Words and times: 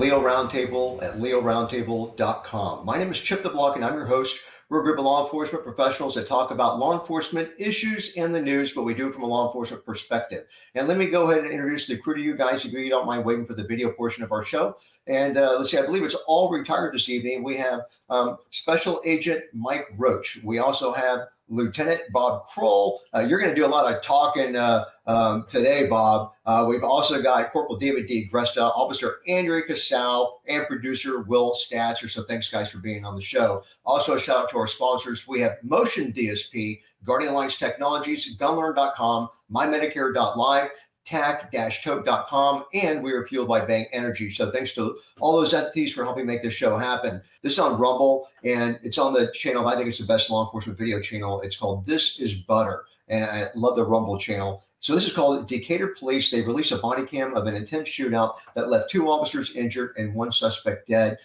Leo 0.00 0.18
Roundtable 0.18 1.02
at 1.02 1.18
leoroundtable.com. 1.18 2.86
My 2.86 2.96
name 2.96 3.10
is 3.10 3.20
Chip 3.20 3.42
DeBlock, 3.42 3.74
and 3.74 3.84
I'm 3.84 3.92
your 3.92 4.06
host. 4.06 4.38
We're 4.70 4.80
a 4.80 4.82
group 4.82 4.98
of 4.98 5.04
law 5.04 5.22
enforcement 5.24 5.62
professionals 5.62 6.14
that 6.14 6.26
talk 6.26 6.52
about 6.52 6.78
law 6.78 6.98
enforcement 6.98 7.50
issues 7.58 8.14
and 8.16 8.34
the 8.34 8.40
news, 8.40 8.72
but 8.72 8.84
we 8.84 8.94
do 8.94 9.08
it 9.08 9.12
from 9.12 9.24
a 9.24 9.26
law 9.26 9.46
enforcement 9.46 9.84
perspective. 9.84 10.46
And 10.74 10.88
let 10.88 10.96
me 10.96 11.10
go 11.10 11.30
ahead 11.30 11.44
and 11.44 11.52
introduce 11.52 11.86
the 11.86 11.98
crew 11.98 12.14
to 12.14 12.22
you 12.22 12.34
guys 12.34 12.64
if 12.64 12.72
you 12.72 12.88
don't 12.88 13.04
mind 13.04 13.26
waiting 13.26 13.44
for 13.44 13.52
the 13.52 13.66
video 13.66 13.92
portion 13.92 14.24
of 14.24 14.32
our 14.32 14.42
show. 14.42 14.78
And 15.06 15.36
uh, 15.36 15.56
let's 15.58 15.70
see, 15.70 15.76
I 15.76 15.84
believe 15.84 16.04
it's 16.04 16.14
all 16.26 16.50
retired 16.50 16.94
this 16.94 17.10
evening. 17.10 17.42
We 17.42 17.58
have 17.58 17.80
um, 18.08 18.38
Special 18.48 19.02
Agent 19.04 19.44
Mike 19.52 19.88
Roach. 19.98 20.40
We 20.42 20.60
also 20.60 20.94
have 20.94 21.28
Lieutenant 21.50 22.00
Bob 22.12 22.46
Kroll. 22.46 23.02
Uh, 23.14 23.20
you're 23.20 23.38
going 23.38 23.50
to 23.50 23.56
do 23.60 23.66
a 23.66 23.68
lot 23.68 23.92
of 23.92 24.02
talking 24.02 24.56
uh, 24.56 24.84
um, 25.06 25.44
today, 25.48 25.86
Bob. 25.86 26.32
Uh, 26.46 26.64
we've 26.68 26.84
also 26.84 27.20
got 27.20 27.52
Corporal 27.52 27.76
David 27.76 28.06
D. 28.06 28.30
Gresta, 28.32 28.62
Officer 28.76 29.16
Andrea 29.26 29.62
Casal, 29.62 30.40
and 30.46 30.66
producer 30.66 31.20
Will 31.22 31.52
Statzer. 31.54 32.08
So 32.08 32.22
thanks, 32.22 32.48
guys, 32.48 32.70
for 32.70 32.78
being 32.78 33.04
on 33.04 33.16
the 33.16 33.22
show. 33.22 33.64
Also, 33.84 34.16
a 34.16 34.20
shout 34.20 34.44
out 34.44 34.50
to 34.50 34.58
our 34.58 34.68
sponsors. 34.68 35.26
We 35.28 35.40
have 35.40 35.58
Motion 35.62 36.12
DSP, 36.12 36.80
Guardian 37.04 37.32
Alliance 37.32 37.58
Technologies, 37.58 38.36
Gunlearn.com, 38.38 39.28
MyMedicare.live, 39.52 40.70
tac-tote.com, 41.04 42.64
and 42.74 43.02
we 43.02 43.12
are 43.12 43.26
fueled 43.26 43.48
by 43.48 43.64
Bank 43.64 43.88
Energy. 43.92 44.30
So 44.30 44.50
thanks 44.50 44.74
to 44.74 44.98
all 45.20 45.36
those 45.36 45.54
entities 45.54 45.92
for 45.92 46.04
helping 46.04 46.26
make 46.26 46.42
this 46.42 46.54
show 46.54 46.76
happen. 46.76 47.22
This 47.42 47.54
is 47.54 47.58
on 47.58 47.78
Rumble, 47.78 48.28
and 48.44 48.78
it's 48.82 48.98
on 48.98 49.12
the 49.12 49.30
channel. 49.32 49.66
I 49.66 49.76
think 49.76 49.88
it's 49.88 49.98
the 49.98 50.06
best 50.06 50.30
law 50.30 50.44
enforcement 50.44 50.78
video 50.78 51.00
channel. 51.00 51.40
It's 51.40 51.56
called 51.56 51.86
This 51.86 52.18
Is 52.20 52.34
Butter, 52.34 52.84
and 53.08 53.24
I 53.24 53.48
love 53.54 53.76
the 53.76 53.84
Rumble 53.84 54.18
channel. 54.18 54.64
So 54.82 54.94
this 54.94 55.06
is 55.06 55.12
called 55.12 55.46
Decatur 55.46 55.88
Police. 55.98 56.30
They 56.30 56.40
released 56.40 56.72
a 56.72 56.78
body 56.78 57.04
cam 57.04 57.34
of 57.34 57.46
an 57.46 57.54
intense 57.54 57.88
shootout 57.88 58.36
that 58.54 58.70
left 58.70 58.90
two 58.90 59.10
officers 59.10 59.54
injured 59.54 59.94
and 59.98 60.14
one 60.14 60.32
suspect 60.32 60.88
dead. 60.88 61.18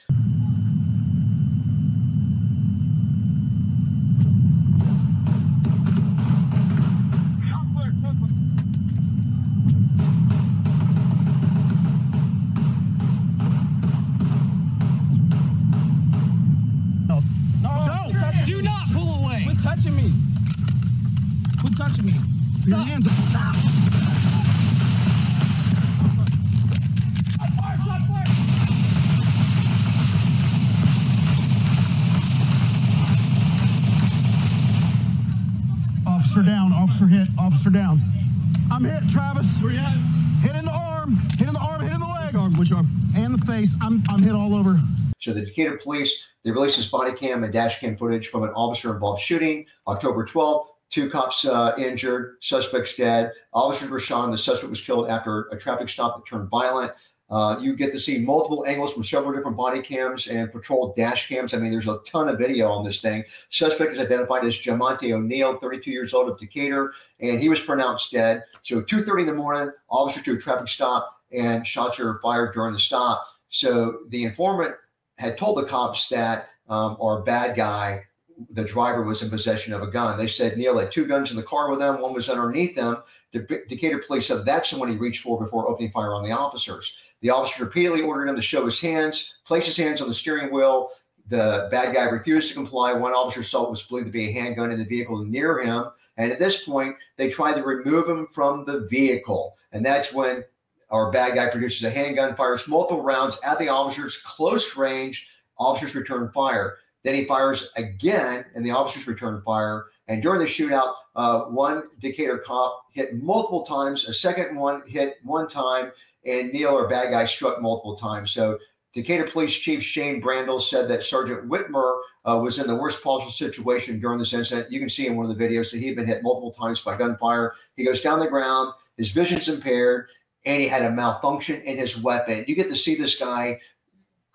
Which 42.58 42.72
arm? 42.72 42.88
And 43.17 43.34
the 43.34 43.45
face. 43.45 43.75
I'm, 43.81 44.02
I'm 44.09 44.22
hit 44.22 44.34
all 44.34 44.56
over. 44.56 44.78
So 45.20 45.34
the 45.34 45.42
Decatur 45.42 45.78
police, 45.78 46.23
they 46.44 46.52
released 46.52 46.78
this 46.78 46.88
body 46.88 47.12
cam 47.14 47.44
and 47.44 47.52
dash 47.52 47.81
cam 47.81 47.97
footage 47.97 48.30
from 48.30 48.44
an 48.44 48.50
officer 48.50 48.94
involved 48.94 49.22
shooting 49.22 49.66
October 49.88 50.25
12th. 50.25 50.67
Two 50.89 51.09
cops 51.09 51.45
uh, 51.45 51.73
injured, 51.78 52.38
suspects 52.42 52.96
dead. 52.96 53.34
Officers 53.53 53.90
were 53.90 54.00
shot, 54.00 54.24
and 54.24 54.34
the 54.34 54.38
suspect 54.38 54.69
was 54.69 54.80
killed 54.80 55.09
after 55.09 55.47
a 55.52 55.57
traffic 55.57 55.90
stop 55.90 56.16
that 56.16 56.30
turned 56.30 56.50
violent. 56.50 56.94
Uh, 57.30 57.57
you 57.59 57.75
get 57.75 57.91
to 57.91 58.00
see 58.00 58.19
multiple 58.19 58.66
angles 58.68 58.94
from 58.94 59.03
several 59.03 59.34
different 59.34 59.57
body 59.57 59.81
cams 59.81 60.28
and 60.28 60.51
patrol 60.51 60.94
dash 60.96 61.28
cams. 61.28 61.53
I 61.53 61.57
mean, 61.57 61.72
there's 61.72 61.88
a 61.88 62.00
ton 62.06 62.30
of 62.30 62.38
video 62.38 62.69
on 62.69 62.85
this 62.85 63.01
thing. 63.01 63.24
Suspect 63.50 63.94
is 63.94 64.00
identified 64.00 64.46
as 64.46 64.56
Jamonte 64.56 65.12
O'Neill, 65.12 65.57
32 65.57 65.90
years 65.90 66.13
old 66.13 66.30
of 66.30 66.40
Decatur, 66.40 66.94
and 67.19 67.41
he 67.41 67.50
was 67.50 67.59
pronounced 67.59 68.12
dead. 68.12 68.44
So 68.62 68.81
2.30 68.81 69.22
in 69.22 69.28
the 69.28 69.34
morning, 69.34 69.72
officers 69.90 70.24
do 70.24 70.35
a 70.35 70.38
traffic 70.38 70.68
stop, 70.68 71.15
and 71.35 71.66
shots 71.66 72.00
are 72.00 72.19
fired 72.22 72.53
during 72.53 72.73
the 72.73 72.79
stop. 72.79 73.28
So 73.50 74.00
the 74.09 74.23
informant 74.23 74.75
had 75.18 75.38
told 75.38 75.57
the 75.57 75.68
cops 75.68 76.09
that 76.09 76.50
um, 76.68 76.97
our 77.00 77.22
bad 77.22 77.56
guy, 77.56 78.03
the 78.50 78.63
driver, 78.63 79.03
was 79.03 79.22
in 79.22 79.29
possession 79.29 79.74
of 79.74 79.81
a 79.81 79.88
gun. 79.88 80.18
They 80.18 80.28
said 80.28 80.57
Neil 80.57 80.78
had 80.78 80.91
two 80.91 81.06
guns 81.07 81.31
in 81.31 81.38
the 81.38 81.44
car 81.44 81.69
with 81.69 81.81
him. 81.81 82.01
One 82.01 82.13
was 82.13 82.29
underneath 82.29 82.75
them. 82.75 82.97
De- 83.31 83.66
Decatur 83.68 84.00
police 84.00 84.28
said 84.28 84.45
that's 84.45 84.72
the 84.72 84.79
one 84.79 84.90
he 84.90 84.97
reached 84.97 85.22
for 85.22 85.40
before 85.41 85.69
opening 85.69 85.91
fire 85.91 86.13
on 86.13 86.24
the 86.24 86.31
officers. 86.31 86.97
The 87.22 87.29
officer 87.29 87.63
repeatedly 87.63 88.01
ordered 88.01 88.29
him 88.29 88.35
to 88.35 88.41
show 88.41 88.66
his 88.66 88.81
hands, 88.81 89.35
place 89.45 89.66
his 89.66 89.78
hands 89.78 90.01
on 90.01 90.07
the 90.07 90.13
steering 90.13 90.51
wheel. 90.51 90.90
The 91.28 91.68
bad 91.72 91.94
guy 91.95 92.03
refused 92.03 92.50
to 92.50 92.56
comply. 92.56 92.94
One 92.94 93.13
officer 93.13 93.44
saw 93.44 93.69
was 93.69 93.84
believed 93.84 94.07
to 94.07 94.12
be 94.12 94.28
a 94.28 94.31
handgun 94.31 94.72
in 94.72 94.79
the 94.79 94.85
vehicle 94.85 95.24
near 95.25 95.59
him. 95.59 95.85
And 96.18 96.31
at 96.31 96.40
this 96.40 96.63
point, 96.63 96.95
they 97.18 97.29
tried 97.29 97.56
to 97.56 97.63
remove 97.63 98.07
him 98.07 98.28
from 98.28 98.63
the 98.66 98.88
vehicle. 98.88 99.56
And 99.72 99.84
that's 99.85 100.13
when 100.13 100.44
our 100.90 101.12
bad 101.12 101.35
guy 101.35 101.50
produces 101.50 101.84
a 101.84 101.90
handgun, 101.90 102.35
fires 102.35 102.68
multiple 102.68 103.01
rounds 103.01 103.38
at 103.44 103.59
the 103.59 103.69
officers, 103.69 104.18
close 104.23 104.75
range. 104.75 105.29
Officers 105.57 105.96
return 105.96 106.31
fire. 106.34 106.78
Then 107.03 107.16
he 107.16 107.25
fires 107.25 107.72
again, 107.78 108.46
and 108.56 108.66
the 108.66 108.72
officers 108.72 109.07
return 109.07 109.41
fire. 109.44 109.85
And 110.07 110.22
during 110.22 110.40
the 110.40 110.45
shootout, 110.45 110.94
uh, 111.16 111.41
one 111.41 111.84
Decatur 112.00 112.40
cop 112.40 112.85
hit 112.91 113.22
multiple 113.22 113.66
times. 113.66 114.07
A 114.07 114.13
second 114.13 114.56
one 114.56 114.81
hit 114.88 115.16
one 115.24 115.47
time, 115.47 115.91
and 116.25 116.51
Neil, 116.51 116.75
our 116.75 116.88
bad 116.88 117.12
guy, 117.12 117.25
struck 117.25 117.62
multiple 117.62 117.95
times. 117.95 118.31
So 118.31 118.59
Decatur 118.94 119.25
Police 119.25 119.53
Chief 119.53 119.84
Shane 119.84 120.22
Brandel 120.22 120.62
said 120.62 120.88
that 120.90 121.03
Sergeant 121.03 121.50
Whitmer 121.50 122.00
uh, 122.25 122.40
was 122.41 122.59
in 122.59 122.68
the 122.68 122.75
worst 122.75 123.03
possible 123.03 123.31
situation 123.31 124.00
during 124.00 124.19
this 124.19 124.34
incident. 124.34 124.72
You 124.72 124.79
can 124.79 124.90
see 124.90 125.07
in 125.07 125.16
one 125.16 125.29
of 125.29 125.38
the 125.38 125.44
videos 125.44 125.72
that 125.72 125.79
he 125.79 125.88
had 125.88 125.95
been 125.95 126.07
hit 126.07 126.24
multiple 126.24 126.51
times 126.51 126.81
by 126.81 126.97
gunfire. 126.97 127.56
He 127.75 127.85
goes 127.85 128.01
down 128.01 128.19
the 128.19 128.28
ground. 128.28 128.74
His 128.97 129.12
vision's 129.12 129.50
impaired 129.50 130.07
and 130.45 130.61
he 130.61 130.67
had 130.67 130.83
a 130.83 130.91
malfunction 130.91 131.61
in 131.61 131.78
his 131.78 132.01
weapon. 132.01 132.45
You 132.47 132.56
get 132.56 132.69
to 132.69 132.75
see 132.75 132.95
this 132.95 133.17
guy 133.17 133.59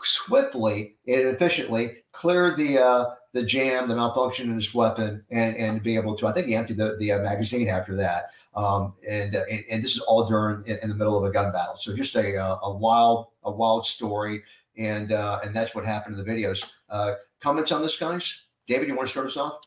swiftly 0.03 0.97
and 1.06 1.21
efficiently 1.28 1.98
clear 2.12 2.54
the 2.56 2.78
uh, 2.78 3.15
the 3.32 3.44
jam, 3.44 3.87
the 3.87 3.94
malfunction 3.94 4.50
in 4.50 4.56
his 4.56 4.75
weapon, 4.75 5.25
and 5.31 5.56
and 5.56 5.82
be 5.82 5.97
able 5.97 6.16
to. 6.16 6.26
I 6.26 6.32
think 6.32 6.47
he 6.47 6.56
emptied 6.56 6.78
the, 6.78 6.97
the 6.98 7.12
uh, 7.12 7.19
magazine 7.19 7.69
after 7.69 7.94
that. 7.97 8.31
Um, 8.54 8.94
and, 9.09 9.37
uh, 9.37 9.44
and, 9.48 9.65
and 9.71 9.84
this 9.84 9.94
is 9.94 10.00
all 10.00 10.28
during 10.28 10.66
in, 10.66 10.78
in, 10.82 10.88
the 10.88 10.94
middle 10.97 11.16
of 11.16 11.22
a 11.22 11.31
gun 11.31 11.53
battle. 11.53 11.76
So 11.78 11.94
just 11.94 12.16
a 12.16 12.37
uh, 12.37 12.59
a 12.62 12.72
wild 12.72 13.28
a 13.44 13.50
wild 13.50 13.87
story, 13.87 14.42
and 14.77 15.12
uh, 15.12 15.41
and 15.44 15.54
that's 15.54 15.75
what 15.75 15.84
happened 15.84 16.19
in 16.19 16.25
the 16.25 16.31
videos. 16.31 16.71
Uh, 16.88 17.15
comments 17.41 17.71
on 17.71 17.82
this, 17.82 17.97
guys? 17.97 18.42
David, 18.66 18.88
you 18.88 18.97
want 18.97 19.09
to 19.09 19.10
start 19.10 19.27
us 19.27 19.37
off? 19.37 19.60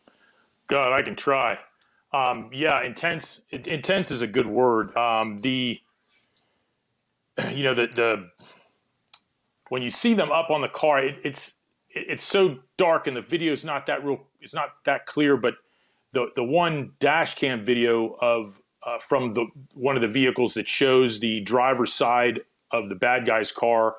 God, 0.68 0.94
I 0.94 1.02
can 1.02 1.16
try. 1.16 1.58
Um, 2.14 2.50
yeah, 2.54 2.84
intense. 2.84 3.42
Intense 3.52 4.12
is 4.12 4.22
a 4.22 4.28
good 4.28 4.46
word. 4.46 4.96
Um, 4.96 5.40
the 5.40 5.82
you 7.52 7.64
know 7.64 7.74
the 7.74 7.88
the 7.88 8.30
when 9.70 9.82
you 9.82 9.90
see 9.90 10.14
them 10.14 10.32
up 10.32 10.50
on 10.50 10.62
the 10.62 10.70
car, 10.70 11.00
it, 11.00 11.16
it's 11.24 11.60
it, 11.90 12.06
it's 12.10 12.24
so 12.24 12.60
dark 12.78 13.08
and 13.08 13.16
the 13.16 13.22
video 13.22 13.52
is 13.52 13.66
not 13.66 13.86
that 13.88 14.04
real. 14.04 14.22
It's 14.42 14.54
not 14.54 14.84
that 14.86 15.06
clear, 15.06 15.38
but 15.38 15.56
the 16.12 16.28
the 16.36 16.44
one 16.44 16.94
dash 17.00 17.36
cam 17.36 17.64
video 17.64 18.18
of 18.22 18.60
uh, 18.86 19.00
from 19.00 19.34
the 19.34 19.48
one 19.74 19.96
of 19.96 20.02
the 20.02 20.08
vehicles 20.08 20.54
that 20.56 20.68
shows 20.68 21.20
the 21.20 21.42
driver's 21.42 21.94
side 21.94 22.42
of 22.72 22.90
the 22.90 22.96
bad 22.96 23.26
guy's 23.26 23.52
car 23.52 23.96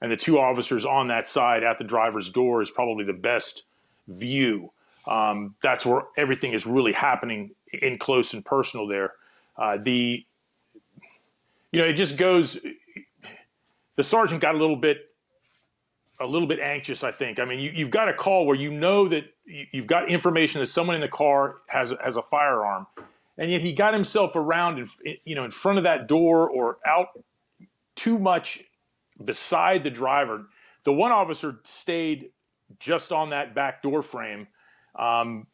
and 0.00 0.10
the 0.10 0.16
two 0.16 0.38
officers 0.38 0.84
on 0.84 1.08
that 1.08 1.26
side 1.26 1.62
at 1.62 1.78
the 1.78 1.84
driver's 1.84 2.30
door 2.30 2.62
is 2.62 2.70
probably 2.70 3.04
the 3.04 3.12
best 3.12 3.64
view. 4.08 4.70
Um, 5.06 5.54
that's 5.62 5.86
where 5.86 6.02
everything 6.16 6.52
is 6.52 6.66
really 6.66 6.92
happening 6.92 7.52
in 7.72 7.98
close 7.98 8.34
and 8.34 8.44
personal 8.44 8.86
there. 8.86 9.14
Uh, 9.56 9.78
the 9.80 10.24
you 11.72 11.80
know, 11.80 11.88
it 11.88 11.94
just 11.94 12.16
goes. 12.16 12.58
The 13.96 14.02
sergeant 14.02 14.40
got 14.40 14.54
a 14.54 14.58
little 14.58 14.76
bit, 14.76 14.98
a 16.20 16.26
little 16.26 16.48
bit 16.48 16.60
anxious. 16.60 17.02
I 17.02 17.12
think. 17.12 17.38
I 17.38 17.44
mean, 17.44 17.60
you, 17.60 17.84
have 17.84 17.90
got 17.90 18.08
a 18.08 18.14
call 18.14 18.46
where 18.46 18.56
you 18.56 18.70
know 18.70 19.08
that 19.08 19.24
you've 19.44 19.86
got 19.86 20.08
information 20.08 20.60
that 20.60 20.66
someone 20.66 20.94
in 20.94 21.00
the 21.00 21.08
car 21.08 21.56
has 21.68 21.94
has 22.02 22.16
a 22.16 22.22
firearm, 22.22 22.86
and 23.38 23.50
yet 23.50 23.60
he 23.60 23.72
got 23.72 23.94
himself 23.94 24.36
around, 24.36 24.78
in, 24.78 25.16
you 25.24 25.34
know, 25.34 25.44
in 25.44 25.50
front 25.50 25.78
of 25.78 25.84
that 25.84 26.08
door 26.08 26.48
or 26.48 26.78
out 26.86 27.08
too 27.94 28.18
much 28.18 28.62
beside 29.24 29.82
the 29.82 29.90
driver. 29.90 30.46
The 30.84 30.92
one 30.92 31.10
officer 31.10 31.60
stayed 31.64 32.30
just 32.78 33.12
on 33.12 33.30
that 33.30 33.54
back 33.54 33.82
door 33.82 34.02
frame. 34.02 34.48
Um, 34.94 35.46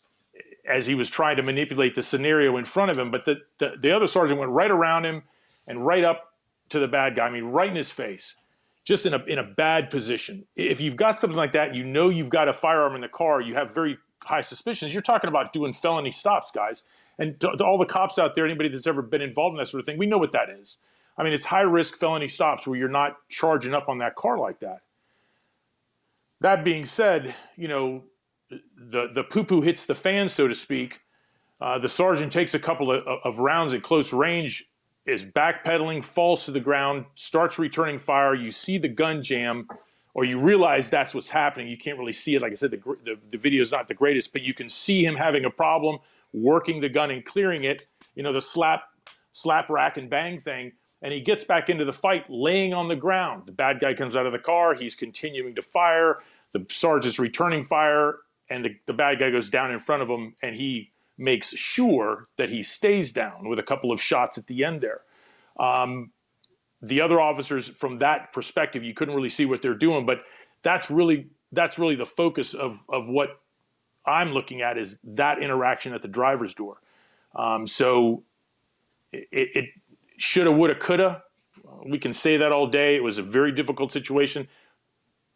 as 0.68 0.86
he 0.86 0.94
was 0.94 1.10
trying 1.10 1.36
to 1.36 1.42
manipulate 1.42 1.94
the 1.94 2.02
scenario 2.02 2.56
in 2.56 2.64
front 2.64 2.90
of 2.90 2.98
him, 2.98 3.10
but 3.10 3.24
the, 3.24 3.36
the, 3.58 3.72
the 3.80 3.90
other 3.90 4.06
sergeant 4.06 4.38
went 4.38 4.52
right 4.52 4.70
around 4.70 5.04
him 5.04 5.22
and 5.66 5.84
right 5.86 6.04
up 6.04 6.34
to 6.70 6.78
the 6.78 6.88
bad 6.88 7.16
guy. 7.16 7.26
I 7.26 7.30
mean, 7.30 7.44
right 7.44 7.68
in 7.68 7.76
his 7.76 7.90
face, 7.90 8.36
just 8.84 9.06
in 9.06 9.14
a 9.14 9.22
in 9.24 9.38
a 9.38 9.44
bad 9.44 9.90
position. 9.90 10.46
If 10.56 10.80
you've 10.80 10.96
got 10.96 11.18
something 11.18 11.36
like 11.36 11.52
that, 11.52 11.74
you 11.74 11.84
know 11.84 12.08
you've 12.08 12.30
got 12.30 12.48
a 12.48 12.52
firearm 12.52 12.94
in 12.94 13.00
the 13.00 13.08
car. 13.08 13.40
You 13.40 13.54
have 13.54 13.74
very 13.74 13.98
high 14.24 14.40
suspicions. 14.40 14.92
You're 14.92 15.02
talking 15.02 15.28
about 15.28 15.52
doing 15.52 15.72
felony 15.72 16.10
stops, 16.10 16.50
guys. 16.50 16.86
And 17.18 17.38
to, 17.40 17.56
to 17.56 17.64
all 17.64 17.78
the 17.78 17.86
cops 17.86 18.18
out 18.18 18.34
there, 18.34 18.44
anybody 18.44 18.68
that's 18.68 18.86
ever 18.86 19.02
been 19.02 19.22
involved 19.22 19.54
in 19.54 19.58
that 19.58 19.68
sort 19.68 19.80
of 19.80 19.86
thing, 19.86 19.98
we 19.98 20.06
know 20.06 20.18
what 20.18 20.32
that 20.32 20.48
is. 20.48 20.80
I 21.16 21.22
mean, 21.22 21.32
it's 21.34 21.44
high 21.44 21.60
risk 21.60 21.96
felony 21.96 22.28
stops 22.28 22.66
where 22.66 22.78
you're 22.78 22.88
not 22.88 23.16
charging 23.28 23.74
up 23.74 23.88
on 23.88 23.98
that 23.98 24.14
car 24.14 24.38
like 24.38 24.60
that. 24.60 24.80
That 26.40 26.64
being 26.64 26.86
said, 26.86 27.34
you 27.56 27.68
know, 27.68 28.04
the 28.50 29.08
the 29.12 29.22
poo 29.22 29.44
poo 29.44 29.60
hits 29.60 29.86
the 29.86 29.94
fan, 29.94 30.28
so 30.28 30.48
to 30.48 30.54
speak. 30.54 31.00
Uh, 31.60 31.78
the 31.78 31.88
sergeant 31.88 32.32
takes 32.32 32.54
a 32.54 32.58
couple 32.58 32.90
of, 32.90 33.06
of 33.06 33.38
rounds 33.38 33.72
at 33.72 33.82
close 33.82 34.12
range, 34.12 34.64
is 35.06 35.24
backpedaling, 35.24 36.04
falls 36.04 36.44
to 36.44 36.50
the 36.50 36.60
ground, 36.60 37.06
starts 37.14 37.58
returning 37.58 37.98
fire. 37.98 38.34
You 38.34 38.50
see 38.50 38.78
the 38.78 38.88
gun 38.88 39.22
jam, 39.22 39.66
or 40.14 40.24
you 40.24 40.38
realize 40.38 40.90
that's 40.90 41.14
what's 41.14 41.30
happening. 41.30 41.68
You 41.68 41.76
can't 41.76 41.98
really 41.98 42.12
see 42.12 42.34
it. 42.34 42.42
Like 42.42 42.52
I 42.52 42.54
said, 42.54 42.70
the, 42.70 42.96
the, 43.04 43.18
the 43.30 43.38
video 43.38 43.62
is 43.62 43.72
not 43.72 43.88
the 43.88 43.94
greatest, 43.94 44.32
but 44.32 44.42
you 44.42 44.54
can 44.54 44.68
see 44.68 45.04
him 45.04 45.16
having 45.16 45.44
a 45.44 45.50
problem 45.50 45.98
working 46.32 46.80
the 46.80 46.88
gun 46.88 47.10
and 47.10 47.24
clearing 47.24 47.64
it. 47.64 47.86
You 48.14 48.22
know, 48.22 48.32
the 48.32 48.40
slap, 48.40 48.84
slap 49.32 49.68
rack 49.68 49.96
and 49.96 50.08
bang 50.08 50.40
thing. 50.40 50.72
And 51.02 51.12
he 51.12 51.20
gets 51.20 51.42
back 51.42 51.68
into 51.68 51.84
the 51.84 51.92
fight 51.92 52.26
laying 52.28 52.72
on 52.72 52.86
the 52.86 52.94
ground. 52.94 53.44
The 53.46 53.52
bad 53.52 53.80
guy 53.80 53.94
comes 53.94 54.14
out 54.14 54.26
of 54.26 54.32
the 54.32 54.38
car. 54.38 54.74
He's 54.74 54.94
continuing 54.94 55.56
to 55.56 55.62
fire. 55.62 56.20
The 56.52 56.64
sergeant's 56.68 57.18
returning 57.18 57.64
fire, 57.64 58.18
and 58.48 58.64
the, 58.64 58.76
the 58.86 58.92
bad 58.92 59.18
guy 59.18 59.30
goes 59.30 59.48
down 59.48 59.72
in 59.72 59.78
front 59.78 60.02
of 60.02 60.08
him, 60.08 60.34
and 60.42 60.54
he 60.54 60.91
makes 61.18 61.50
sure 61.56 62.28
that 62.36 62.50
he 62.50 62.62
stays 62.62 63.12
down 63.12 63.48
with 63.48 63.58
a 63.58 63.62
couple 63.62 63.92
of 63.92 64.00
shots 64.00 64.38
at 64.38 64.46
the 64.46 64.64
end 64.64 64.80
there. 64.80 65.02
Um, 65.58 66.10
the 66.80 67.00
other 67.00 67.20
officers, 67.20 67.68
from 67.68 67.98
that 67.98 68.32
perspective, 68.32 68.82
you 68.82 68.94
couldn't 68.94 69.14
really 69.14 69.28
see 69.28 69.46
what 69.46 69.62
they're 69.62 69.74
doing, 69.74 70.04
but 70.04 70.22
that's 70.62 70.90
really 70.90 71.28
that's 71.52 71.78
really 71.78 71.94
the 71.94 72.06
focus 72.06 72.54
of 72.54 72.82
of 72.88 73.06
what 73.06 73.40
I'm 74.04 74.32
looking 74.32 74.62
at 74.62 74.78
is 74.78 74.98
that 75.04 75.40
interaction 75.40 75.94
at 75.94 76.02
the 76.02 76.08
driver's 76.08 76.54
door. 76.54 76.78
Um, 77.36 77.66
so 77.66 78.24
it, 79.12 79.28
it 79.32 79.64
shoulda, 80.16 80.50
woulda, 80.50 80.74
coulda. 80.74 81.22
We 81.86 81.98
can 81.98 82.12
say 82.12 82.36
that 82.36 82.52
all 82.52 82.66
day. 82.66 82.96
It 82.96 83.02
was 83.02 83.18
a 83.18 83.22
very 83.22 83.52
difficult 83.52 83.92
situation. 83.92 84.48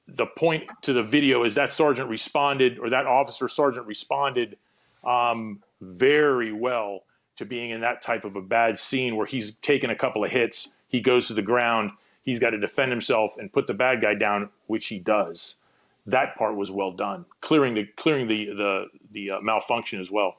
The 0.09 0.27
point 0.27 0.65
to 0.83 0.93
the 0.93 1.03
video 1.03 1.45
is 1.45 1.55
that 1.55 1.73
sergeant 1.73 2.09
responded, 2.09 2.79
or 2.79 2.91
that 2.91 3.07
officer 3.07 3.49
sergeant 3.49 3.87
responded 3.87 4.57
um, 5.05 5.63
very 5.81 6.53
well 6.53 7.03
to 7.37 7.45
being 7.45 7.71
in 7.71 7.81
that 7.83 8.03
type 8.03 8.25
of 8.25 8.37
a 8.37 8.43
bad 8.43 8.79
scene 8.79 9.17
where 9.17 9.27
he's 9.27 9.57
taken 9.57 9.91
a 9.91 9.97
couple 9.97 10.25
of 10.25 10.31
hits, 10.31 10.75
he 10.89 11.01
goes 11.01 11.29
to 11.29 11.35
the 11.35 11.43
ground, 11.43 11.91
he's 12.23 12.39
got 12.39 12.51
to 12.51 12.59
defend 12.59 12.91
himself 12.91 13.37
and 13.39 13.53
put 13.53 13.67
the 13.67 13.75
bad 13.75 14.01
guy 14.01 14.15
down, 14.15 14.51
which 14.67 14.87
he 14.87 14.99
does. 14.99 15.61
That 16.07 16.37
part 16.37 16.57
was 16.57 16.71
well 16.71 16.93
done, 16.93 17.27
clearing 17.41 17.75
the 17.75 17.85
clearing 17.97 18.29
the 18.29 18.47
the 18.47 18.87
the 19.11 19.31
uh, 19.33 19.41
malfunction 19.41 20.01
as 20.01 20.11
well. 20.11 20.37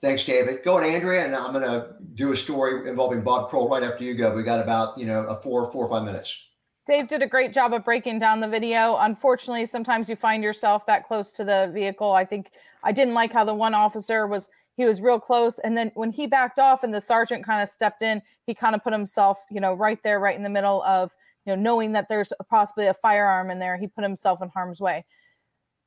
Thanks, 0.00 0.24
David. 0.24 0.64
Go 0.64 0.76
on, 0.76 0.84
Andrea, 0.84 1.24
and 1.24 1.34
I'm 1.34 1.52
going 1.52 1.64
to 1.64 1.94
do 2.14 2.32
a 2.32 2.36
story 2.36 2.88
involving 2.88 3.22
Bob 3.22 3.48
Kroll 3.48 3.70
right 3.70 3.82
after 3.82 4.04
you 4.04 4.14
go. 4.14 4.34
We 4.34 4.42
got 4.42 4.60
about 4.60 4.98
you 4.98 5.06
know 5.06 5.26
a 5.26 5.36
four 5.36 5.70
four 5.70 5.86
or 5.86 5.88
five 5.88 6.04
minutes. 6.04 6.48
Dave 6.86 7.08
did 7.08 7.22
a 7.22 7.26
great 7.26 7.52
job 7.52 7.72
of 7.72 7.84
breaking 7.84 8.18
down 8.18 8.40
the 8.40 8.48
video. 8.48 8.96
Unfortunately, 8.96 9.64
sometimes 9.64 10.08
you 10.08 10.16
find 10.16 10.44
yourself 10.44 10.84
that 10.86 11.06
close 11.06 11.32
to 11.32 11.44
the 11.44 11.70
vehicle. 11.72 12.12
I 12.12 12.24
think 12.24 12.50
I 12.82 12.92
didn't 12.92 13.14
like 13.14 13.32
how 13.32 13.44
the 13.44 13.54
one 13.54 13.74
officer 13.74 14.26
was 14.26 14.48
he 14.76 14.84
was 14.84 15.00
real 15.00 15.20
close 15.20 15.60
and 15.60 15.76
then 15.76 15.92
when 15.94 16.10
he 16.10 16.26
backed 16.26 16.58
off 16.58 16.82
and 16.82 16.92
the 16.92 17.00
sergeant 17.00 17.44
kind 17.44 17.62
of 17.62 17.68
stepped 17.68 18.02
in, 18.02 18.20
he 18.44 18.54
kind 18.54 18.74
of 18.74 18.82
put 18.82 18.92
himself, 18.92 19.38
you 19.50 19.60
know, 19.60 19.72
right 19.72 20.00
there 20.02 20.18
right 20.18 20.36
in 20.36 20.42
the 20.42 20.48
middle 20.48 20.82
of, 20.82 21.12
you 21.46 21.54
know, 21.54 21.62
knowing 21.62 21.92
that 21.92 22.08
there's 22.08 22.32
possibly 22.50 22.86
a 22.86 22.94
firearm 22.94 23.50
in 23.50 23.60
there, 23.60 23.76
he 23.76 23.86
put 23.86 24.02
himself 24.02 24.42
in 24.42 24.48
harm's 24.48 24.80
way. 24.80 25.04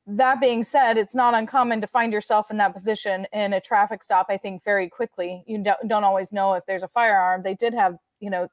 That 0.06 0.40
being 0.40 0.64
said, 0.64 0.96
it's 0.96 1.14
not 1.14 1.34
uncommon 1.34 1.82
to 1.82 1.86
find 1.86 2.14
yourself 2.14 2.50
in 2.50 2.56
that 2.56 2.72
position 2.72 3.26
in 3.34 3.52
a 3.52 3.60
traffic 3.60 4.02
stop, 4.02 4.26
I 4.30 4.38
think 4.38 4.64
very 4.64 4.88
quickly. 4.88 5.44
You 5.46 5.62
don't, 5.62 5.86
don't 5.86 6.04
always 6.04 6.32
know 6.32 6.54
if 6.54 6.64
there's 6.64 6.82
a 6.82 6.88
firearm. 6.88 7.42
They 7.42 7.54
did 7.54 7.74
have, 7.74 7.98
you 8.20 8.30
know, 8.30 8.48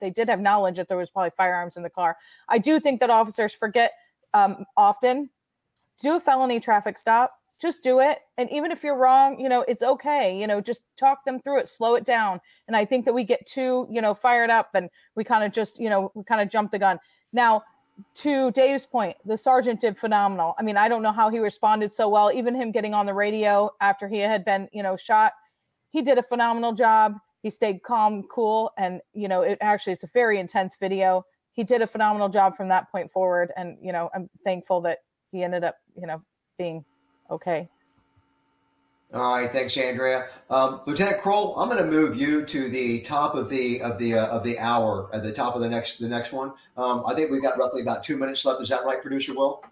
they 0.00 0.10
did 0.10 0.28
have 0.28 0.40
knowledge 0.40 0.76
that 0.76 0.88
there 0.88 0.96
was 0.96 1.10
probably 1.10 1.30
firearms 1.36 1.76
in 1.76 1.82
the 1.82 1.90
car. 1.90 2.16
I 2.48 2.58
do 2.58 2.80
think 2.80 3.00
that 3.00 3.10
officers 3.10 3.52
forget 3.52 3.92
um, 4.32 4.64
often. 4.76 5.30
To 5.98 6.02
do 6.02 6.16
a 6.16 6.20
felony 6.20 6.58
traffic 6.58 6.98
stop. 6.98 7.34
Just 7.62 7.84
do 7.84 8.00
it. 8.00 8.18
And 8.36 8.50
even 8.50 8.72
if 8.72 8.82
you're 8.82 8.96
wrong, 8.96 9.38
you 9.38 9.48
know, 9.48 9.64
it's 9.68 9.82
okay. 9.82 10.38
You 10.38 10.46
know, 10.48 10.60
just 10.60 10.82
talk 10.98 11.24
them 11.24 11.38
through 11.38 11.60
it, 11.60 11.68
slow 11.68 11.94
it 11.94 12.04
down. 12.04 12.40
And 12.66 12.76
I 12.76 12.84
think 12.84 13.04
that 13.04 13.14
we 13.14 13.22
get 13.22 13.46
too, 13.46 13.86
you 13.88 14.02
know, 14.02 14.12
fired 14.12 14.50
up 14.50 14.70
and 14.74 14.90
we 15.14 15.22
kind 15.22 15.44
of 15.44 15.52
just, 15.52 15.78
you 15.78 15.88
know, 15.88 16.10
we 16.14 16.24
kind 16.24 16.40
of 16.40 16.50
jump 16.50 16.72
the 16.72 16.80
gun. 16.80 16.98
Now, 17.32 17.62
to 18.16 18.50
Dave's 18.50 18.84
point, 18.84 19.16
the 19.24 19.36
sergeant 19.36 19.80
did 19.80 19.96
phenomenal. 19.96 20.56
I 20.58 20.62
mean, 20.62 20.76
I 20.76 20.88
don't 20.88 21.02
know 21.02 21.12
how 21.12 21.30
he 21.30 21.38
responded 21.38 21.92
so 21.92 22.08
well. 22.08 22.32
Even 22.32 22.56
him 22.56 22.72
getting 22.72 22.92
on 22.92 23.06
the 23.06 23.14
radio 23.14 23.70
after 23.80 24.08
he 24.08 24.18
had 24.18 24.44
been, 24.44 24.68
you 24.72 24.82
know, 24.82 24.96
shot, 24.96 25.32
he 25.90 26.02
did 26.02 26.18
a 26.18 26.22
phenomenal 26.22 26.72
job 26.72 27.14
he 27.44 27.50
stayed 27.50 27.82
calm, 27.82 28.22
cool, 28.30 28.72
and 28.78 29.02
you 29.12 29.28
know, 29.28 29.42
it 29.42 29.58
actually 29.60 29.92
it's 29.92 30.02
a 30.02 30.08
very 30.14 30.40
intense 30.40 30.76
video. 30.80 31.26
He 31.52 31.62
did 31.62 31.82
a 31.82 31.86
phenomenal 31.86 32.30
job 32.30 32.56
from 32.56 32.68
that 32.68 32.90
point 32.90 33.12
forward, 33.12 33.52
and 33.54 33.76
you 33.82 33.92
know, 33.92 34.08
I'm 34.14 34.30
thankful 34.44 34.80
that 34.80 35.00
he 35.30 35.44
ended 35.44 35.62
up, 35.62 35.76
you 35.94 36.06
know, 36.06 36.22
being 36.56 36.86
okay. 37.30 37.68
All 39.12 39.36
right, 39.36 39.52
thanks, 39.52 39.76
Andrea. 39.76 40.28
Um, 40.48 40.80
Lieutenant 40.86 41.20
Kroll, 41.20 41.60
I'm 41.60 41.68
going 41.68 41.84
to 41.84 41.90
move 41.90 42.16
you 42.16 42.46
to 42.46 42.70
the 42.70 43.02
top 43.02 43.34
of 43.34 43.50
the 43.50 43.82
of 43.82 43.98
the 43.98 44.14
uh, 44.14 44.26
of 44.28 44.42
the 44.42 44.58
hour 44.58 45.10
at 45.12 45.22
the 45.22 45.30
top 45.30 45.54
of 45.54 45.60
the 45.60 45.68
next 45.68 45.98
the 45.98 46.08
next 46.08 46.32
one. 46.32 46.54
Um, 46.78 47.04
I 47.06 47.12
think 47.12 47.30
we've 47.30 47.42
got 47.42 47.58
roughly 47.58 47.82
about 47.82 48.02
two 48.02 48.16
minutes 48.16 48.42
left. 48.46 48.62
Is 48.62 48.70
that 48.70 48.86
right, 48.86 49.02
Producer 49.02 49.34
Will? 49.34 49.62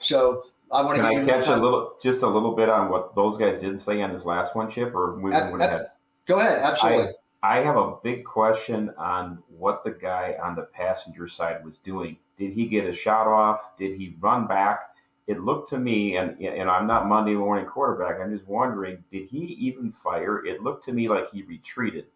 So 0.00 0.44
I 0.70 0.82
want 0.82 0.98
to 0.98 1.02
Can 1.02 1.22
I 1.22 1.24
catch 1.24 1.48
a 1.48 1.56
little, 1.56 1.94
just 2.02 2.20
a 2.20 2.28
little 2.28 2.54
bit 2.54 2.68
on 2.68 2.90
what 2.90 3.14
those 3.14 3.38
guys 3.38 3.58
didn't 3.58 3.78
say 3.78 4.02
on 4.02 4.12
this 4.12 4.26
last 4.26 4.54
one, 4.54 4.70
Chip, 4.70 4.94
or 4.94 5.16
moving 5.16 5.32
at, 5.32 5.54
ahead? 5.54 5.86
Go 6.26 6.38
ahead, 6.38 6.58
absolutely. 6.60 7.04
I, 7.04 7.12
I 7.44 7.58
have 7.58 7.76
a 7.76 7.96
big 8.04 8.24
question 8.24 8.92
on 8.96 9.42
what 9.48 9.82
the 9.82 9.90
guy 9.90 10.36
on 10.40 10.54
the 10.54 10.62
passenger 10.62 11.26
side 11.26 11.64
was 11.64 11.78
doing. 11.78 12.16
Did 12.38 12.52
he 12.52 12.66
get 12.66 12.86
a 12.86 12.92
shot 12.92 13.26
off? 13.26 13.76
Did 13.76 13.96
he 13.96 14.16
run 14.20 14.46
back? 14.46 14.94
It 15.26 15.40
looked 15.40 15.68
to 15.70 15.78
me, 15.78 16.16
and 16.16 16.40
and 16.40 16.70
I'm 16.70 16.86
not 16.86 17.08
Monday 17.08 17.34
morning 17.34 17.66
quarterback. 17.66 18.20
I'm 18.20 18.36
just 18.36 18.48
wondering, 18.48 19.02
did 19.10 19.28
he 19.28 19.56
even 19.60 19.90
fire? 19.90 20.44
It 20.44 20.62
looked 20.62 20.84
to 20.84 20.92
me 20.92 21.08
like 21.08 21.30
he 21.30 21.42
retreated, 21.42 22.06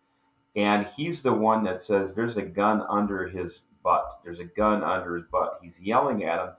and 0.55 0.87
he's 0.87 1.23
the 1.23 1.33
one 1.33 1.65
that 1.65 1.81
says 1.81 2.15
there's 2.15 2.37
a 2.37 2.43
gun 2.43 2.85
under 2.89 3.27
his 3.27 3.65
butt. 3.83 4.21
There's 4.23 4.41
a 4.41 4.45
gun 4.45 4.85
under 4.85 5.17
his 5.17 5.25
butt. 5.31 5.59
He's 5.63 5.81
yelling 5.81 6.25
at 6.25 6.41
him, 6.41 6.51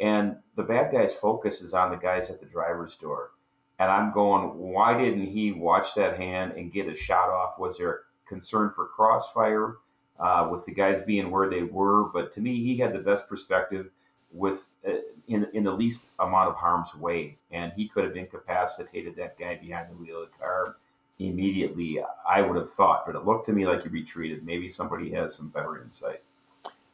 and 0.00 0.36
the 0.56 0.64
bad 0.64 0.92
guy's 0.92 1.14
focus 1.14 1.60
is 1.60 1.74
on 1.74 1.90
the 1.90 1.96
guys 1.96 2.30
at 2.30 2.40
the 2.40 2.46
driver's 2.46 2.96
door. 2.96 3.30
And 3.78 3.90
I'm 3.90 4.12
going, 4.12 4.58
why 4.58 4.96
didn't 4.96 5.26
he 5.26 5.52
watch 5.52 5.94
that 5.96 6.16
hand 6.16 6.52
and 6.52 6.72
get 6.72 6.88
a 6.88 6.94
shot 6.94 7.30
off? 7.30 7.58
Was 7.58 7.78
there 7.78 8.02
concern 8.32 8.72
for 8.74 8.86
crossfire 8.86 9.76
uh, 10.18 10.48
with 10.50 10.64
the 10.64 10.72
guys 10.72 11.02
being 11.02 11.30
where 11.30 11.50
they 11.50 11.62
were. 11.62 12.04
But 12.04 12.32
to 12.32 12.40
me, 12.40 12.62
he 12.62 12.76
had 12.78 12.92
the 12.92 12.98
best 12.98 13.28
perspective 13.28 13.90
with 14.32 14.64
uh, 14.88 14.92
in, 15.28 15.46
in 15.52 15.64
the 15.64 15.72
least 15.72 16.08
amount 16.18 16.48
of 16.48 16.56
harm's 16.56 16.94
way, 16.94 17.36
and 17.50 17.72
he 17.76 17.88
could 17.88 18.04
have 18.04 18.16
incapacitated 18.16 19.14
that 19.16 19.38
guy 19.38 19.56
behind 19.56 19.90
the 19.90 19.94
wheel 20.02 20.22
of 20.22 20.28
the 20.30 20.38
car 20.38 20.76
immediately. 21.18 22.00
I 22.28 22.40
would 22.40 22.56
have 22.56 22.72
thought, 22.72 23.04
but 23.06 23.14
it 23.14 23.24
looked 23.24 23.46
to 23.46 23.52
me 23.52 23.66
like 23.66 23.82
he 23.82 23.88
retreated. 23.88 24.44
Maybe 24.44 24.68
somebody 24.68 25.10
has 25.12 25.34
some 25.34 25.48
better 25.48 25.82
insight. 25.82 26.22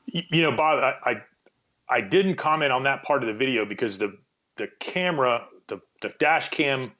You 0.06 0.42
know, 0.42 0.56
Bob, 0.56 0.82
I, 0.82 1.10
I, 1.10 1.22
I 1.88 2.00
didn't 2.00 2.36
comment 2.36 2.72
on 2.72 2.82
that 2.84 3.02
part 3.02 3.22
of 3.22 3.28
the 3.28 3.34
video 3.34 3.64
because 3.64 3.98
the 3.98 4.18
the 4.56 4.68
camera, 4.80 5.46
the 5.68 5.80
the 6.02 6.12
dash 6.18 6.48
cam 6.50 6.92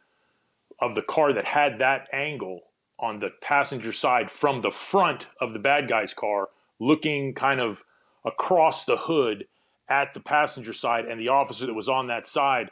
of 0.80 0.94
the 0.94 1.02
car 1.02 1.32
that 1.32 1.44
had 1.44 1.80
that 1.80 2.08
angle 2.12 2.67
on 2.98 3.18
the 3.18 3.30
passenger 3.40 3.92
side 3.92 4.30
from 4.30 4.60
the 4.60 4.70
front 4.70 5.26
of 5.40 5.52
the 5.52 5.58
bad 5.58 5.88
guy's 5.88 6.12
car, 6.12 6.48
looking 6.80 7.34
kind 7.34 7.60
of 7.60 7.84
across 8.24 8.84
the 8.84 8.96
hood 8.96 9.46
at 9.88 10.14
the 10.14 10.20
passenger 10.20 10.72
side 10.72 11.06
and 11.06 11.20
the 11.20 11.28
officer 11.28 11.66
that 11.66 11.74
was 11.74 11.88
on 11.88 12.08
that 12.08 12.26
side. 12.26 12.70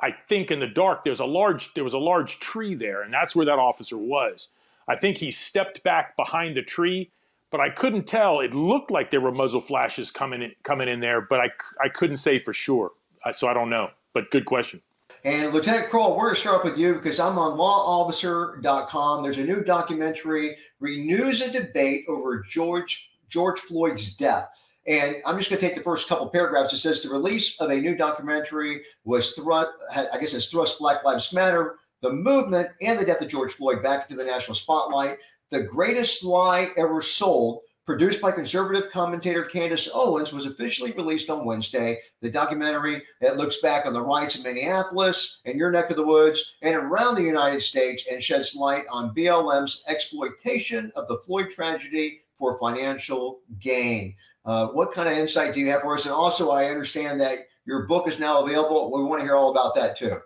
I 0.00 0.12
think 0.28 0.50
in 0.50 0.60
the 0.60 0.66
dark 0.66 1.04
there's 1.04 1.20
a 1.20 1.24
large 1.24 1.74
there 1.74 1.84
was 1.84 1.94
a 1.94 1.98
large 1.98 2.38
tree 2.40 2.74
there, 2.74 3.02
and 3.02 3.12
that's 3.12 3.34
where 3.34 3.46
that 3.46 3.58
officer 3.58 3.96
was. 3.96 4.48
I 4.88 4.96
think 4.96 5.18
he 5.18 5.30
stepped 5.30 5.82
back 5.82 6.16
behind 6.16 6.56
the 6.56 6.62
tree, 6.62 7.10
but 7.50 7.60
I 7.60 7.70
couldn't 7.70 8.06
tell. 8.06 8.40
It 8.40 8.54
looked 8.54 8.90
like 8.90 9.10
there 9.10 9.20
were 9.20 9.32
muzzle 9.32 9.60
flashes 9.60 10.10
coming 10.10 10.42
in, 10.42 10.52
coming 10.64 10.88
in 10.88 11.00
there, 11.00 11.20
but 11.20 11.40
I, 11.40 11.50
I 11.80 11.88
couldn't 11.88 12.16
say 12.16 12.38
for 12.38 12.52
sure. 12.52 12.90
So 13.32 13.46
I 13.46 13.54
don't 13.54 13.70
know. 13.70 13.90
But 14.12 14.30
good 14.30 14.44
question. 14.44 14.82
And 15.24 15.52
Lieutenant 15.52 15.88
Kroll, 15.88 16.16
we're 16.16 16.24
going 16.24 16.34
to 16.34 16.40
start 16.40 16.56
off 16.56 16.64
with 16.64 16.76
you 16.76 16.94
because 16.94 17.20
I'm 17.20 17.38
on 17.38 17.56
lawofficer.com. 17.56 19.22
There's 19.22 19.38
a 19.38 19.44
new 19.44 19.62
documentary, 19.62 20.56
renews 20.80 21.40
a 21.42 21.50
debate 21.50 22.06
over 22.08 22.40
George 22.42 23.10
George 23.28 23.60
Floyd's 23.60 24.14
death. 24.14 24.48
And 24.86 25.16
I'm 25.24 25.38
just 25.38 25.48
going 25.48 25.60
to 25.60 25.66
take 25.66 25.76
the 25.76 25.82
first 25.82 26.08
couple 26.08 26.28
paragraphs. 26.28 26.72
It 26.72 26.78
says 26.78 27.02
the 27.02 27.10
release 27.10 27.58
of 27.60 27.70
a 27.70 27.80
new 27.80 27.96
documentary 27.96 28.82
was 29.04 29.30
thrust, 29.32 29.70
I 29.94 30.18
guess 30.18 30.34
it's 30.34 30.50
thrust 30.50 30.80
Black 30.80 31.04
Lives 31.04 31.32
Matter, 31.32 31.76
the 32.00 32.12
movement, 32.12 32.70
and 32.82 32.98
the 32.98 33.06
death 33.06 33.20
of 33.20 33.28
George 33.28 33.52
Floyd 33.52 33.80
back 33.80 34.10
into 34.10 34.22
the 34.22 34.28
national 34.28 34.56
spotlight. 34.56 35.18
The 35.50 35.62
greatest 35.62 36.24
lie 36.24 36.72
ever 36.76 37.00
sold 37.00 37.60
produced 37.84 38.22
by 38.22 38.30
conservative 38.30 38.90
commentator 38.90 39.44
Candace 39.44 39.88
Owens, 39.92 40.32
was 40.32 40.46
officially 40.46 40.92
released 40.92 41.30
on 41.30 41.44
Wednesday. 41.44 41.98
The 42.20 42.30
documentary 42.30 43.02
that 43.20 43.36
looks 43.36 43.60
back 43.60 43.86
on 43.86 43.92
the 43.92 44.02
riots 44.02 44.36
in 44.36 44.42
Minneapolis 44.42 45.40
and 45.44 45.58
your 45.58 45.70
neck 45.70 45.90
of 45.90 45.96
the 45.96 46.06
woods 46.06 46.56
and 46.62 46.76
around 46.76 47.16
the 47.16 47.22
United 47.22 47.60
States 47.60 48.04
and 48.10 48.22
sheds 48.22 48.54
light 48.54 48.84
on 48.90 49.14
BLM's 49.14 49.82
exploitation 49.88 50.92
of 50.94 51.08
the 51.08 51.18
Floyd 51.18 51.50
tragedy 51.50 52.22
for 52.38 52.58
financial 52.58 53.40
gain. 53.60 54.14
Uh, 54.44 54.68
what 54.68 54.92
kind 54.92 55.08
of 55.08 55.16
insight 55.16 55.54
do 55.54 55.60
you 55.60 55.70
have 55.70 55.82
for 55.82 55.94
us? 55.94 56.04
And 56.04 56.14
also, 56.14 56.50
I 56.50 56.66
understand 56.66 57.20
that 57.20 57.38
your 57.64 57.86
book 57.86 58.08
is 58.08 58.18
now 58.18 58.42
available. 58.42 58.90
We 58.92 59.04
want 59.04 59.20
to 59.20 59.26
hear 59.26 59.36
all 59.36 59.50
about 59.50 59.74
that 59.76 59.96
too. 59.96 60.18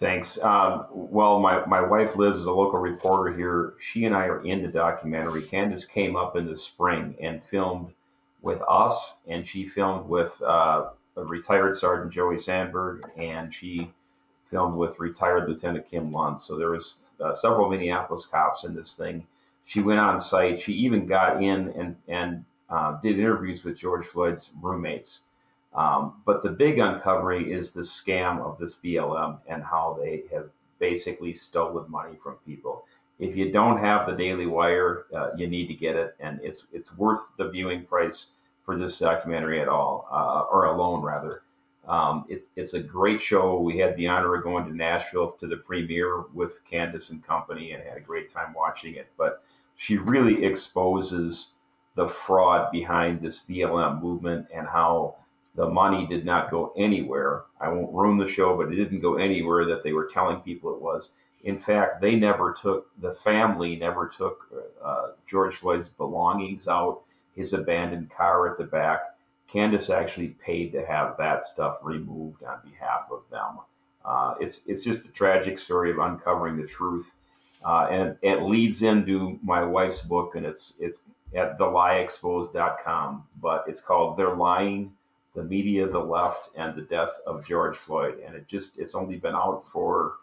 Thanks. 0.00 0.40
Um, 0.40 0.86
well, 0.90 1.40
my, 1.40 1.64
my 1.66 1.82
wife 1.82 2.16
lives 2.16 2.38
as 2.38 2.46
a 2.46 2.52
local 2.52 2.78
reporter 2.78 3.36
here. 3.36 3.74
She 3.80 4.06
and 4.06 4.16
I 4.16 4.24
are 4.24 4.42
in 4.46 4.62
the 4.62 4.68
documentary. 4.68 5.42
Candace 5.42 5.84
came 5.84 6.16
up 6.16 6.36
in 6.36 6.46
the 6.46 6.56
spring 6.56 7.14
and 7.20 7.44
filmed 7.44 7.92
with 8.40 8.62
us, 8.66 9.16
and 9.28 9.46
she 9.46 9.68
filmed 9.68 10.08
with 10.08 10.40
uh, 10.40 10.86
retired 11.16 11.76
Sergeant 11.76 12.14
Joey 12.14 12.38
Sandberg, 12.38 13.10
and 13.18 13.54
she 13.54 13.92
filmed 14.50 14.74
with 14.74 14.98
retired 14.98 15.46
Lieutenant 15.46 15.86
Kim 15.86 16.10
Lund. 16.10 16.40
So 16.40 16.56
there 16.56 16.70
was 16.70 17.10
uh, 17.22 17.34
several 17.34 17.68
Minneapolis 17.68 18.24
cops 18.24 18.64
in 18.64 18.74
this 18.74 18.96
thing. 18.96 19.26
She 19.66 19.82
went 19.82 20.00
on 20.00 20.18
site. 20.18 20.62
She 20.62 20.72
even 20.72 21.06
got 21.06 21.42
in 21.42 21.68
and 21.76 21.94
and 22.08 22.44
uh, 22.70 22.98
did 23.02 23.18
interviews 23.18 23.64
with 23.64 23.76
George 23.76 24.06
Floyd's 24.06 24.50
roommates. 24.62 25.26
Um, 25.74 26.22
but 26.24 26.42
the 26.42 26.50
big 26.50 26.78
uncovering 26.78 27.50
is 27.50 27.70
the 27.70 27.82
scam 27.82 28.40
of 28.40 28.58
this 28.58 28.76
BLM 28.76 29.38
and 29.46 29.62
how 29.62 29.96
they 30.00 30.24
have 30.32 30.50
basically 30.78 31.32
stolen 31.32 31.88
money 31.90 32.16
from 32.22 32.36
people. 32.46 32.84
If 33.20 33.36
you 33.36 33.52
don't 33.52 33.78
have 33.78 34.06
the 34.06 34.16
Daily 34.16 34.46
Wire, 34.46 35.06
uh, 35.14 35.28
you 35.36 35.46
need 35.46 35.68
to 35.68 35.74
get 35.74 35.94
it, 35.94 36.16
and 36.20 36.40
it's 36.42 36.66
it's 36.72 36.96
worth 36.96 37.20
the 37.36 37.50
viewing 37.50 37.84
price 37.84 38.28
for 38.64 38.76
this 38.76 38.98
documentary 38.98 39.60
at 39.60 39.68
all, 39.68 40.08
uh, 40.10 40.46
or 40.52 40.64
alone 40.64 41.02
rather. 41.02 41.42
Um, 41.86 42.24
it's 42.28 42.48
it's 42.56 42.74
a 42.74 42.80
great 42.80 43.20
show. 43.20 43.60
We 43.60 43.78
had 43.78 43.96
the 43.96 44.06
honor 44.08 44.34
of 44.34 44.42
going 44.42 44.64
to 44.66 44.74
Nashville 44.74 45.32
to 45.32 45.46
the 45.46 45.58
premiere 45.58 46.22
with 46.32 46.64
Candace 46.68 47.10
and 47.10 47.24
company, 47.24 47.72
and 47.72 47.82
had 47.82 47.98
a 47.98 48.00
great 48.00 48.32
time 48.32 48.54
watching 48.54 48.94
it. 48.94 49.08
But 49.18 49.42
she 49.76 49.98
really 49.98 50.44
exposes 50.44 51.48
the 51.94 52.08
fraud 52.08 52.70
behind 52.72 53.20
this 53.20 53.40
BLM 53.40 54.00
movement 54.00 54.46
and 54.54 54.66
how 54.66 55.16
the 55.54 55.68
money 55.68 56.06
did 56.06 56.24
not 56.24 56.50
go 56.50 56.72
anywhere. 56.76 57.44
I 57.60 57.68
won't 57.68 57.92
ruin 57.92 58.18
the 58.18 58.26
show, 58.26 58.56
but 58.56 58.72
it 58.72 58.76
didn't 58.76 59.00
go 59.00 59.16
anywhere 59.16 59.64
that 59.66 59.82
they 59.82 59.92
were 59.92 60.06
telling 60.06 60.40
people 60.40 60.74
it 60.74 60.80
was. 60.80 61.10
In 61.42 61.58
fact, 61.58 62.00
they 62.00 62.16
never 62.16 62.52
took 62.52 62.88
the 63.00 63.14
family 63.14 63.76
never 63.76 64.08
took 64.08 64.46
uh, 64.84 65.08
George 65.26 65.56
Floyd's 65.56 65.88
belongings 65.88 66.68
out, 66.68 67.02
his 67.34 67.52
abandoned 67.52 68.10
car 68.10 68.50
at 68.50 68.58
the 68.58 68.64
back. 68.64 69.00
Candace 69.48 69.90
actually 69.90 70.28
paid 70.28 70.70
to 70.72 70.86
have 70.86 71.16
that 71.18 71.44
stuff 71.44 71.78
removed 71.82 72.42
on 72.44 72.58
behalf 72.64 73.06
of 73.10 73.22
them. 73.30 73.58
Uh, 74.04 74.34
it's 74.40 74.62
it's 74.66 74.84
just 74.84 75.06
a 75.06 75.12
tragic 75.12 75.58
story 75.58 75.90
of 75.90 75.98
uncovering 75.98 76.56
the 76.56 76.66
truth, 76.66 77.10
uh, 77.64 77.88
and 77.90 78.16
it 78.22 78.42
leads 78.42 78.82
into 78.82 79.38
my 79.42 79.64
wife's 79.64 80.02
book, 80.02 80.34
and 80.36 80.46
it's 80.46 80.74
it's 80.78 81.02
at 81.34 81.58
thelieexposed.com, 81.58 83.24
but 83.42 83.64
it's 83.66 83.80
called 83.80 84.16
"They're 84.16 84.36
Lying." 84.36 84.92
The 85.34 85.42
media, 85.42 85.88
the 85.88 85.98
left, 85.98 86.50
and 86.56 86.74
the 86.74 86.82
death 86.82 87.20
of 87.26 87.46
George 87.46 87.76
Floyd. 87.76 88.18
And 88.26 88.34
it 88.34 88.48
just, 88.48 88.78
it's 88.78 88.94
only 88.94 89.16
been 89.16 89.34
out 89.34 89.64
for 89.70 90.16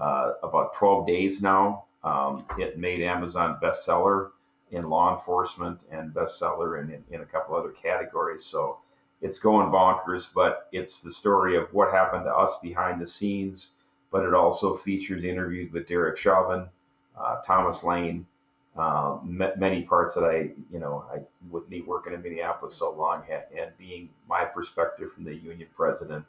uh, 0.00 0.32
about 0.42 0.74
12 0.74 1.06
days 1.06 1.42
now. 1.42 1.84
Um, 2.02 2.44
it 2.58 2.78
made 2.78 3.02
Amazon 3.02 3.58
bestseller 3.62 4.30
in 4.70 4.88
law 4.88 5.14
enforcement 5.14 5.80
and 5.90 6.12
bestseller 6.12 6.82
in, 6.82 6.90
in, 6.90 7.04
in 7.10 7.20
a 7.20 7.26
couple 7.26 7.54
other 7.54 7.70
categories. 7.70 8.44
So 8.44 8.78
it's 9.22 9.38
going 9.38 9.70
bonkers, 9.70 10.28
but 10.34 10.68
it's 10.72 11.00
the 11.00 11.10
story 11.10 11.56
of 11.56 11.72
what 11.72 11.92
happened 11.92 12.24
to 12.24 12.34
us 12.34 12.58
behind 12.62 13.00
the 13.00 13.06
scenes. 13.06 13.70
But 14.10 14.24
it 14.24 14.34
also 14.34 14.74
features 14.74 15.24
interviews 15.24 15.72
with 15.72 15.88
Derek 15.88 16.16
Chauvin, 16.16 16.68
uh, 17.18 17.40
Thomas 17.44 17.82
Lane, 17.82 18.26
uh, 18.76 19.18
many 19.24 19.82
parts 19.82 20.14
that 20.14 20.24
I, 20.24 20.50
you 20.72 20.80
know, 20.80 21.04
I 21.12 21.20
with 21.50 21.68
me 21.68 21.82
working 21.82 22.12
in 22.12 22.22
Minneapolis 22.22 22.74
so 22.74 22.92
long 22.92 23.22
and 23.30 23.70
being 23.78 24.08
my 24.28 24.44
perspective 24.44 25.12
from 25.12 25.24
the 25.24 25.34
union 25.34 25.68
president 25.76 26.24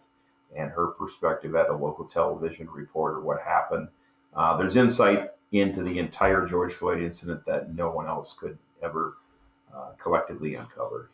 and 0.56 0.70
her 0.70 0.88
perspective 0.88 1.56
at 1.56 1.70
a 1.70 1.76
local 1.76 2.06
television 2.06 2.70
reporter, 2.70 3.20
what 3.20 3.42
happened. 3.42 3.88
Uh, 4.36 4.56
there's 4.58 4.76
insight 4.76 5.32
into 5.54 5.82
the 5.82 5.98
entire 5.98 6.46
George 6.46 6.74
Floyd 6.74 7.02
incident 7.02 7.46
that 7.46 7.74
no 7.74 7.90
one 7.90 8.08
else 8.08 8.34
could 8.34 8.58
ever 8.84 9.18
uh, 9.76 9.92
collectively 9.98 10.56
uncover. 10.56 11.10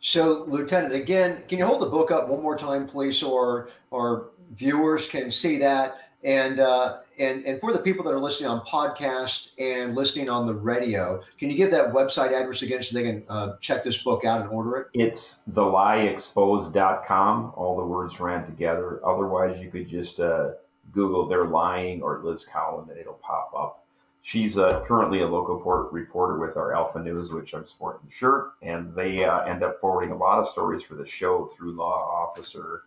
So, 0.00 0.44
Lieutenant, 0.44 0.94
again, 0.94 1.42
can 1.48 1.58
you 1.58 1.66
hold 1.66 1.82
the 1.82 1.86
book 1.86 2.10
up 2.10 2.28
one 2.28 2.42
more 2.42 2.56
time, 2.56 2.86
please, 2.86 3.18
so 3.18 3.34
our, 3.34 3.68
our 3.92 4.26
viewers 4.52 5.08
can 5.08 5.30
see 5.30 5.58
that? 5.58 6.10
And 6.24 6.60
uh, 6.60 6.98
and 7.20 7.44
and 7.44 7.60
for 7.60 7.72
the 7.72 7.78
people 7.78 8.02
that 8.04 8.12
are 8.12 8.18
listening 8.18 8.48
on 8.48 8.60
podcast 8.62 9.50
and 9.58 9.94
listening 9.94 10.28
on 10.28 10.46
the 10.46 10.54
radio, 10.54 11.22
can 11.38 11.50
you 11.50 11.56
give 11.56 11.70
that 11.70 11.92
website 11.92 12.32
address 12.32 12.62
again 12.62 12.82
so 12.82 12.96
they 12.96 13.04
can 13.04 13.22
uh, 13.28 13.52
check 13.60 13.84
this 13.84 14.02
book 14.02 14.24
out 14.24 14.40
and 14.40 14.50
order 14.50 14.78
it? 14.78 14.86
It's 14.94 15.38
thelieexposed.com. 15.52 17.52
All 17.56 17.76
the 17.76 17.84
words 17.84 18.18
ran 18.18 18.44
together. 18.44 19.00
Otherwise, 19.06 19.60
you 19.60 19.70
could 19.70 19.88
just 19.88 20.18
uh, 20.18 20.52
Google 20.92 21.28
"They're 21.28 21.46
Lying" 21.46 22.02
or 22.02 22.20
Liz 22.24 22.44
Collin, 22.44 22.90
and 22.90 22.98
it'll 22.98 23.14
pop 23.14 23.52
up. 23.56 23.84
She's 24.22 24.58
uh, 24.58 24.84
currently 24.86 25.22
a 25.22 25.26
local 25.26 25.60
port 25.60 25.92
reporter 25.92 26.38
with 26.38 26.56
our 26.56 26.74
Alpha 26.74 26.98
News, 26.98 27.30
which 27.30 27.54
I'm 27.54 27.64
sporting 27.64 28.06
the 28.06 28.14
shirt, 28.14 28.52
and 28.62 28.94
they 28.94 29.24
uh, 29.24 29.40
end 29.40 29.62
up 29.62 29.80
forwarding 29.80 30.10
a 30.10 30.16
lot 30.16 30.38
of 30.38 30.46
stories 30.46 30.82
for 30.82 30.94
the 30.94 31.06
show 31.06 31.46
through 31.46 31.72
Law 31.72 31.94
Officer 31.94 32.82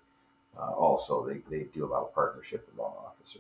uh, 0.58 0.72
also, 0.72 1.28
they, 1.28 1.42
they 1.50 1.66
do 1.74 1.86
a 1.86 1.88
lot 1.88 2.04
of 2.04 2.14
partnership 2.14 2.68
with 2.68 2.78
law 2.78 2.94
officer. 3.08 3.40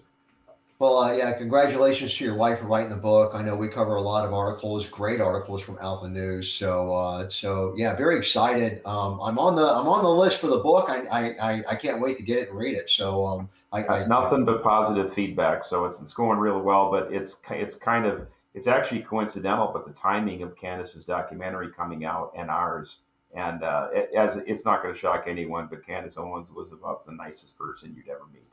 Well, 0.83 0.97
uh, 0.97 1.13
yeah, 1.13 1.31
congratulations 1.31 2.13
to 2.15 2.25
your 2.25 2.35
wife 2.35 2.59
for 2.59 2.65
writing 2.65 2.89
the 2.89 2.97
book. 2.97 3.31
I 3.33 3.41
know 3.41 3.55
we 3.55 3.69
cover 3.69 3.95
a 3.95 4.01
lot 4.01 4.25
of 4.25 4.33
articles, 4.33 4.85
great 4.85 5.21
articles 5.21 5.63
from 5.63 5.77
Alpha 5.79 6.09
News. 6.09 6.51
So, 6.51 6.93
uh, 6.93 7.29
so 7.29 7.73
yeah, 7.77 7.95
very 7.95 8.17
excited. 8.17 8.81
Um, 8.85 9.17
I'm 9.21 9.39
on 9.39 9.55
the 9.55 9.65
I'm 9.65 9.87
on 9.87 10.03
the 10.03 10.09
list 10.09 10.41
for 10.41 10.47
the 10.47 10.59
book. 10.59 10.89
I 10.89 11.37
I, 11.39 11.63
I 11.69 11.75
can't 11.75 12.01
wait 12.01 12.17
to 12.17 12.23
get 12.23 12.39
it 12.39 12.49
and 12.49 12.57
read 12.57 12.75
it. 12.75 12.89
So, 12.89 13.25
um, 13.25 13.49
I, 13.71 13.85
I 13.85 14.07
nothing 14.07 14.43
but 14.43 14.61
positive 14.61 15.13
feedback. 15.13 15.63
So 15.63 15.85
it's 15.85 16.01
it's 16.01 16.13
going 16.13 16.37
really 16.37 16.61
well. 16.61 16.91
But 16.91 17.13
it's 17.13 17.37
it's 17.51 17.75
kind 17.75 18.05
of 18.05 18.27
it's 18.53 18.67
actually 18.67 19.03
coincidental, 19.03 19.71
but 19.71 19.87
the 19.87 19.93
timing 19.93 20.43
of 20.43 20.53
Candace's 20.57 21.05
documentary 21.05 21.71
coming 21.71 22.03
out 22.03 22.33
and 22.37 22.49
ours 22.49 22.97
and 23.33 23.63
uh, 23.63 23.87
it, 23.93 24.09
as 24.17 24.35
it's 24.35 24.65
not 24.65 24.83
going 24.83 24.93
to 24.93 24.99
shock 24.99 25.27
anyone, 25.27 25.67
but 25.69 25.85
Candace 25.85 26.17
Owens 26.17 26.51
was 26.51 26.73
about 26.73 27.05
the 27.05 27.13
nicest 27.13 27.57
person 27.57 27.95
you'd 27.95 28.09
ever 28.09 28.25
meet. 28.33 28.43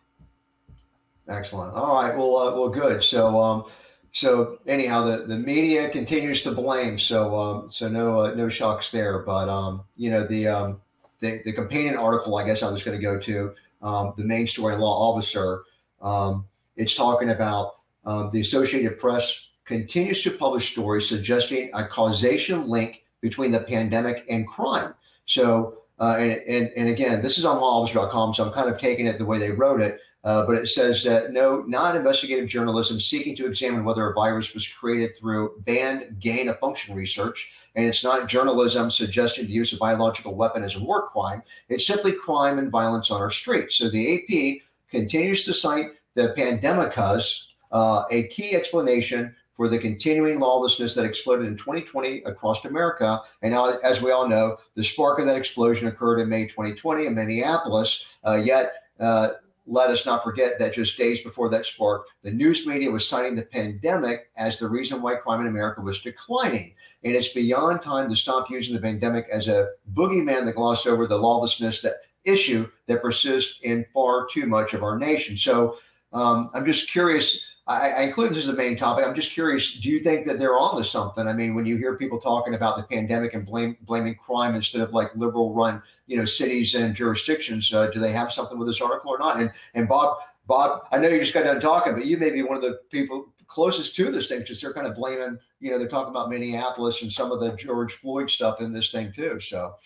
Excellent. 1.31 1.75
All 1.75 1.95
right. 1.95 2.17
Well, 2.17 2.37
uh, 2.37 2.55
well, 2.57 2.69
good. 2.69 3.05
So, 3.05 3.41
um, 3.41 3.65
so 4.11 4.59
anyhow, 4.67 5.05
the, 5.05 5.19
the 5.19 5.39
media 5.39 5.89
continues 5.89 6.43
to 6.43 6.51
blame. 6.51 6.99
So, 6.99 7.39
um, 7.39 7.71
so 7.71 7.89
no, 7.89 8.21
uh, 8.21 8.35
no 8.35 8.49
shocks 8.49 8.91
there. 8.91 9.21
But 9.21 9.49
um, 9.49 9.85
you 9.97 10.11
know, 10.11 10.27
the 10.27 10.49
um, 10.49 10.81
the, 11.21 11.41
the 11.45 11.53
companion 11.53 11.97
article, 11.97 12.37
I 12.37 12.45
guess 12.45 12.65
I 12.65 12.71
was 12.71 12.83
going 12.83 12.99
to 12.99 13.03
go 13.03 13.19
to 13.21 13.55
um, 13.81 14.15
the 14.17 14.25
main 14.25 14.49
story 14.49 14.75
law 14.75 15.13
officer. 15.13 15.63
Um, 16.03 16.47
it's 16.77 16.97
talking 16.97 17.31
about 17.31 17.75
um, 18.05 18.31
the 18.33 18.41
Associated 18.41 18.99
Press 18.99 19.49
continues 19.65 20.23
to 20.25 20.33
publish 20.33 20.73
stories 20.73 21.09
suggesting 21.09 21.71
a 21.75 21.87
causation 21.87 22.69
link 22.69 23.05
between 23.21 23.53
the 23.53 23.61
pandemic 23.61 24.25
and 24.29 24.49
crime. 24.49 24.95
So, 25.27 25.79
uh, 26.01 26.17
and, 26.19 26.41
and, 26.49 26.71
and 26.77 26.89
again, 26.89 27.23
this 27.23 27.39
is 27.39 27.45
on 27.45 27.59
lawofficer.com, 27.59 28.35
so 28.35 28.47
I'm 28.47 28.53
kind 28.53 28.69
of 28.69 28.81
taking 28.81 29.07
it 29.07 29.19
the 29.19 29.27
way 29.27 29.39
they 29.39 29.53
wrote 29.53 29.81
it. 29.81 30.01
Uh, 30.23 30.47
but 30.47 30.57
it 30.57 30.69
says 30.69 31.03
that 31.03 31.33
no, 31.33 31.61
non 31.67 31.97
investigative 31.97 32.49
journalism 32.49 33.01
seeking 33.01 33.35
to 33.37 33.47
examine 33.47 33.85
whether 33.85 34.09
a 34.09 34.15
virus 34.15 34.53
was 34.53 34.69
created 34.69 35.17
through 35.17 35.55
banned 35.65 36.21
gain 36.21 36.49
of 36.49 36.59
function 36.59 36.95
research. 36.95 37.53
And 37.75 37.87
it's 37.87 38.05
not 38.05 38.29
journalism 38.29 38.91
suggesting 38.91 39.47
the 39.47 39.53
use 39.53 39.73
of 39.73 39.79
biological 39.79 40.35
weapon 40.35 40.63
as 40.63 40.77
a 40.77 40.85
war 40.85 41.07
crime. 41.07 41.43
It's 41.69 41.87
simply 41.87 42.13
crime 42.13 42.59
and 42.59 42.71
violence 42.71 43.11
on 43.11 43.21
our 43.21 43.31
streets. 43.31 43.77
So 43.77 43.89
the 43.89 44.17
AP 44.17 44.63
continues 44.91 45.45
to 45.45 45.55
cite 45.55 45.93
the 46.15 46.35
pandemic 46.37 46.99
as 46.99 47.49
uh, 47.73 48.05
a 48.11 48.25
key 48.25 48.55
explanation 48.55 49.35
for 49.61 49.69
the 49.69 49.79
continuing 49.79 50.41
lawlessness 50.41 50.95
that 50.95 51.05
exploded 51.05 51.47
in 51.47 51.57
2020 51.57 52.23
across 52.23 52.65
America. 52.65 53.21
And 53.43 53.53
now, 53.53 53.79
as 53.85 54.03
we 54.03 54.11
all 54.11 54.29
know, 54.29 54.57
the 54.75 54.83
spark 54.83 55.19
of 55.19 55.27
that 55.27 55.37
explosion 55.37 55.87
occurred 55.87 56.19
in 56.19 56.29
May 56.29 56.47
2020 56.47 57.07
in 57.07 57.15
Minneapolis. 57.15 58.07
Uh, 58.27 58.41
yet, 58.43 58.73
uh, 58.99 59.33
let 59.67 59.91
us 59.91 60.07
not 60.07 60.25
forget 60.25 60.59
that 60.59 60.75
just 60.75 60.99
days 60.99 61.23
before 61.23 61.49
that 61.51 61.67
spark, 61.67 62.07
the 62.23 62.31
news 62.31 62.67
media 62.67 62.91
was 62.91 63.09
citing 63.09 63.37
the 63.37 63.43
pandemic 63.43 64.31
as 64.37 64.59
the 64.59 64.69
reason 64.69 65.01
why 65.01 65.15
crime 65.15 65.41
in 65.41 65.47
America 65.47 65.81
was 65.81 66.03
declining. 66.03 66.75
And 67.05 67.15
it's 67.15 67.33
beyond 67.33 67.83
time 67.83 68.09
to 68.11 68.17
stop 68.17 68.51
using 68.51 68.75
the 68.75 68.81
pandemic 68.81 69.27
as 69.31 69.49
a 69.49 69.71
boogeyman 69.95 70.45
that 70.45 70.57
gloss 70.57 70.87
over 70.87 71.07
the 71.07 71.19
lawlessness 71.19 71.83
that 71.83 71.95
issue 72.25 72.69
that 72.87 73.03
persists 73.03 73.61
in 73.63 73.87
far 73.95 74.27
too 74.31 74.47
much 74.47 74.75
of 74.75 74.83
our 74.83 74.99
nation. 74.99 75.37
So 75.37 75.79
um, 76.13 76.49
I'm 76.53 76.67
just 76.67 76.91
curious 76.91 77.50
I, 77.71 77.91
I 77.91 78.01
include 78.03 78.31
this 78.31 78.39
as 78.39 78.49
a 78.49 78.53
main 78.53 78.77
topic. 78.77 79.07
I'm 79.07 79.15
just 79.15 79.31
curious. 79.31 79.79
Do 79.79 79.89
you 79.89 80.01
think 80.01 80.27
that 80.27 80.41
they're 80.41 80.59
on 80.59 80.77
to 80.77 80.85
something? 80.85 81.29
I 81.29 81.33
mean, 81.33 81.55
when 81.55 81.67
you 81.67 81.77
hear 81.77 81.97
people 81.97 82.19
talking 82.19 82.55
about 82.55 82.77
the 82.77 82.83
pandemic 82.83 83.33
and 83.33 83.47
blame 83.47 83.77
blaming 83.83 84.17
crime 84.17 84.57
instead 84.57 84.81
of 84.81 84.93
like 84.93 85.15
liberal 85.15 85.55
run, 85.55 85.81
you 86.09 86.17
know, 86.17 86.25
cities 86.25 86.75
and 86.75 86.97
jurisdictions, 86.97 87.73
uh, 87.73 87.89
do 87.91 88.01
they 88.01 88.11
have 88.11 88.33
something 88.33 88.59
with 88.59 88.67
this 88.67 88.81
article 88.81 89.13
or 89.13 89.19
not? 89.21 89.41
And 89.41 89.53
and 89.75 89.89
Bob, 89.89 90.19
Bob, 90.49 90.89
I 90.91 90.99
know 90.99 91.09
you 91.09 91.21
just 91.21 91.33
got 91.33 91.45
done 91.45 91.61
talking, 91.61 91.95
but 91.95 92.07
you 92.07 92.17
may 92.19 92.31
be 92.31 92.43
one 92.43 92.57
of 92.57 92.63
the 92.63 92.81
people 92.91 93.33
closest 93.47 93.95
to 93.97 94.11
this 94.11 94.29
thing, 94.29 94.41
because 94.41 94.61
they're 94.61 94.73
kind 94.73 94.89
of 94.89 94.97
blaming, 94.97 95.39
you 95.61 95.71
know, 95.71 95.79
they're 95.79 95.89
talking 95.89 96.11
about 96.11 96.29
Minneapolis 96.29 97.03
and 97.03 97.13
some 97.13 97.31
of 97.31 97.39
the 97.39 97.53
George 97.53 97.93
Floyd 97.93 98.31
stuff 98.31 98.61
in 98.61 98.73
this 98.73 98.91
thing 98.91 99.13
too. 99.13 99.39
So, 99.39 99.77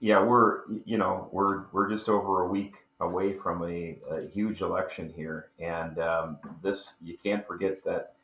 yeah, 0.00 0.20
we're 0.20 0.62
you 0.84 0.98
know 0.98 1.28
we're 1.30 1.66
we're 1.70 1.88
just 1.88 2.08
over 2.08 2.42
a 2.42 2.48
week 2.48 2.74
away 3.00 3.32
from 3.32 3.62
a, 3.62 3.98
a 4.10 4.26
huge 4.28 4.62
election 4.62 5.12
here, 5.14 5.50
and 5.58 5.98
um, 5.98 6.38
this 6.62 6.94
you 7.02 7.16
can't 7.22 7.46
forget 7.46 7.84
that 7.84 8.14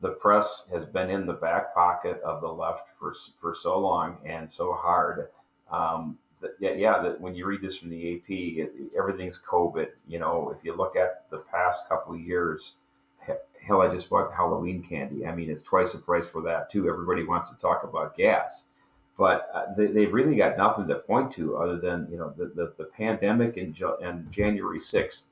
the 0.00 0.10
press 0.10 0.66
has 0.72 0.84
been 0.84 1.10
in 1.10 1.26
the 1.26 1.32
back 1.32 1.74
pocket 1.74 2.20
of 2.22 2.40
the 2.40 2.48
left 2.48 2.88
for 2.98 3.14
for 3.40 3.54
so 3.54 3.78
long 3.78 4.18
and 4.24 4.48
so 4.48 4.72
hard. 4.72 5.28
Um, 5.70 6.18
that, 6.40 6.56
yeah, 6.60 6.72
yeah. 6.72 7.02
That 7.02 7.20
when 7.20 7.34
you 7.34 7.46
read 7.46 7.62
this 7.62 7.76
from 7.76 7.90
the 7.90 8.16
AP, 8.16 8.30
it, 8.30 8.72
everything's 8.96 9.40
COVID. 9.40 9.88
You 10.06 10.18
know, 10.18 10.54
if 10.56 10.64
you 10.64 10.76
look 10.76 10.94
at 10.96 11.28
the 11.30 11.38
past 11.38 11.88
couple 11.88 12.14
of 12.14 12.20
years, 12.20 12.74
hell, 13.60 13.80
I 13.80 13.92
just 13.92 14.10
bought 14.10 14.32
Halloween 14.32 14.82
candy. 14.82 15.26
I 15.26 15.34
mean, 15.34 15.50
it's 15.50 15.62
twice 15.62 15.92
the 15.92 15.98
price 15.98 16.26
for 16.26 16.42
that 16.42 16.70
too. 16.70 16.88
Everybody 16.88 17.24
wants 17.24 17.50
to 17.50 17.58
talk 17.58 17.82
about 17.84 18.16
gas, 18.16 18.66
but 19.16 19.48
uh, 19.54 19.72
they, 19.76 19.86
they've 19.86 20.12
really 20.12 20.36
got 20.36 20.56
nothing 20.58 20.88
to 20.88 20.96
point 20.96 21.32
to 21.32 21.56
other 21.56 21.78
than 21.78 22.08
you 22.10 22.18
know 22.18 22.32
the 22.36 22.46
the, 22.46 22.72
the 22.78 22.84
pandemic 22.84 23.56
and, 23.56 23.80
in 24.00 24.28
January 24.30 24.80
sixth, 24.80 25.28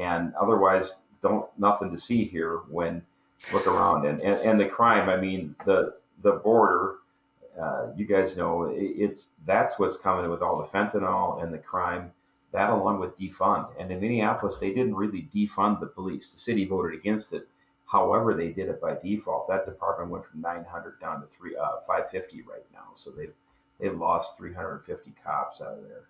and 0.00 0.34
otherwise 0.34 0.98
don't 1.22 1.46
nothing 1.58 1.90
to 1.90 1.98
see 1.98 2.24
here 2.24 2.58
when 2.68 3.02
look 3.52 3.66
around 3.66 4.06
and, 4.06 4.20
and, 4.20 4.40
and 4.40 4.60
the 4.60 4.66
crime. 4.66 5.08
I 5.08 5.16
mean, 5.16 5.54
the 5.64 5.94
the 6.22 6.32
border. 6.32 6.96
Uh, 7.60 7.86
you 7.96 8.04
guys 8.04 8.36
know 8.36 8.70
it's 8.74 9.28
that's 9.46 9.78
what's 9.78 9.96
coming 9.96 10.30
with 10.30 10.42
all 10.42 10.58
the 10.58 10.66
fentanyl 10.66 11.42
and 11.42 11.52
the 11.52 11.58
crime. 11.58 12.12
That 12.52 12.70
along 12.70 13.00
with 13.00 13.18
defund. 13.18 13.68
And 13.78 13.90
in 13.90 14.00
Minneapolis, 14.00 14.58
they 14.58 14.72
didn't 14.72 14.94
really 14.94 15.28
defund 15.34 15.80
the 15.80 15.86
police. 15.86 16.32
The 16.32 16.38
city 16.38 16.64
voted 16.64 16.98
against 16.98 17.32
it. 17.32 17.48
However, 17.86 18.34
they 18.34 18.48
did 18.48 18.68
it 18.68 18.80
by 18.80 18.96
default. 19.02 19.48
That 19.48 19.64
department 19.64 20.10
went 20.10 20.26
from 20.26 20.40
900 20.40 21.00
down 21.00 21.20
to 21.20 21.26
three 21.28 21.56
uh, 21.56 21.80
550 21.86 22.42
right 22.42 22.64
now. 22.72 22.88
So 22.96 23.10
they've 23.10 23.32
they've 23.78 23.96
lost 23.96 24.36
350 24.38 25.12
cops 25.22 25.60
out 25.60 25.78
of 25.78 25.84
there, 25.84 26.08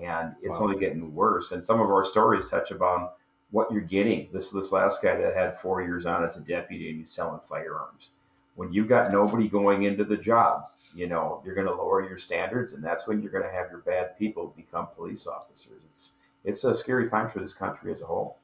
and 0.00 0.34
it's 0.42 0.60
wow. 0.60 0.66
only 0.66 0.78
getting 0.78 1.14
worse. 1.14 1.52
And 1.52 1.64
some 1.64 1.80
of 1.80 1.90
our 1.90 2.04
stories 2.04 2.48
touch 2.48 2.70
upon 2.70 3.08
what 3.50 3.72
you're 3.72 3.80
getting. 3.80 4.28
This 4.32 4.50
this 4.50 4.70
last 4.70 5.02
guy 5.02 5.16
that 5.16 5.34
had 5.34 5.58
four 5.58 5.82
years 5.82 6.06
on 6.06 6.24
as 6.24 6.36
a 6.36 6.40
deputy 6.40 6.90
and 6.90 6.98
he's 6.98 7.10
selling 7.10 7.40
firearms. 7.48 8.10
When 8.54 8.72
you've 8.72 8.88
got 8.88 9.12
nobody 9.12 9.48
going 9.48 9.82
into 9.82 10.04
the 10.04 10.16
job, 10.16 10.68
you 10.94 11.08
know 11.08 11.42
you're 11.44 11.56
going 11.56 11.66
to 11.66 11.74
lower 11.74 12.08
your 12.08 12.18
standards, 12.18 12.72
and 12.72 12.84
that's 12.84 13.08
when 13.08 13.20
you're 13.20 13.32
going 13.32 13.44
to 13.44 13.50
have 13.50 13.70
your 13.70 13.80
bad 13.80 14.16
people 14.16 14.54
become 14.56 14.86
police 14.94 15.26
officers. 15.26 15.82
It's 15.88 16.10
it's 16.44 16.62
a 16.62 16.72
scary 16.72 17.10
time 17.10 17.28
for 17.28 17.40
this 17.40 17.52
country 17.52 17.92
as 17.92 18.00
a 18.00 18.06
whole. 18.06 18.38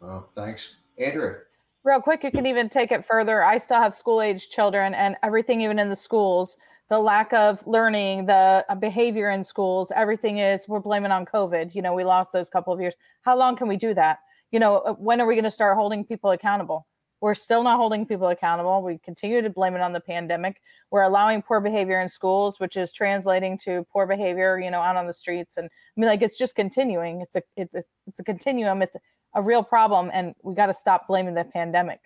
Well, 0.00 0.28
thanks, 0.34 0.76
Andrew. 0.98 1.36
Real 1.84 2.00
quick, 2.00 2.22
you 2.22 2.30
can 2.30 2.46
even 2.46 2.68
take 2.68 2.92
it 2.92 3.04
further. 3.04 3.42
I 3.42 3.58
still 3.58 3.78
have 3.78 3.92
school 3.92 4.20
age 4.20 4.48
children, 4.50 4.94
and 4.94 5.16
everything, 5.24 5.62
even 5.62 5.80
in 5.80 5.88
the 5.88 5.96
schools, 5.96 6.56
the 6.88 6.98
lack 6.98 7.32
of 7.32 7.66
learning, 7.66 8.26
the 8.26 8.64
uh, 8.68 8.74
behavior 8.76 9.30
in 9.30 9.42
schools, 9.42 9.90
everything 9.96 10.38
is 10.38 10.68
we're 10.68 10.78
blaming 10.78 11.10
on 11.10 11.26
COVID. 11.26 11.74
You 11.74 11.82
know, 11.82 11.92
we 11.92 12.04
lost 12.04 12.32
those 12.32 12.48
couple 12.48 12.72
of 12.72 12.80
years. 12.80 12.94
How 13.22 13.36
long 13.36 13.56
can 13.56 13.66
we 13.66 13.76
do 13.76 13.94
that? 13.94 14.18
You 14.52 14.60
know, 14.60 14.78
uh, 14.78 14.92
when 14.92 15.20
are 15.20 15.26
we 15.26 15.34
going 15.34 15.44
to 15.44 15.50
start 15.50 15.76
holding 15.76 16.04
people 16.04 16.30
accountable? 16.30 16.86
We're 17.20 17.34
still 17.34 17.62
not 17.62 17.78
holding 17.78 18.04
people 18.04 18.28
accountable. 18.28 18.82
We 18.82 18.98
continue 18.98 19.42
to 19.42 19.50
blame 19.50 19.74
it 19.74 19.80
on 19.80 19.92
the 19.92 20.00
pandemic. 20.00 20.60
We're 20.90 21.02
allowing 21.02 21.42
poor 21.42 21.60
behavior 21.60 22.00
in 22.00 22.08
schools, 22.08 22.60
which 22.60 22.76
is 22.76 22.92
translating 22.92 23.58
to 23.58 23.86
poor 23.92 24.06
behavior, 24.06 24.60
you 24.60 24.70
know, 24.70 24.80
out 24.80 24.96
on 24.96 25.06
the 25.06 25.12
streets. 25.12 25.56
And 25.56 25.66
I 25.66 26.00
mean, 26.00 26.08
like 26.08 26.22
it's 26.22 26.36
just 26.36 26.54
continuing. 26.54 27.20
It's 27.22 27.36
a 27.36 27.42
it's 27.56 27.74
a 27.74 27.82
it's 28.06 28.20
a 28.20 28.24
continuum. 28.24 28.82
It's 28.82 28.96
a 29.34 29.42
real 29.42 29.62
problem, 29.62 30.10
and 30.12 30.34
we 30.42 30.54
got 30.54 30.66
to 30.66 30.74
stop 30.74 31.08
blaming 31.08 31.34
the 31.34 31.44
pandemic. 31.44 32.00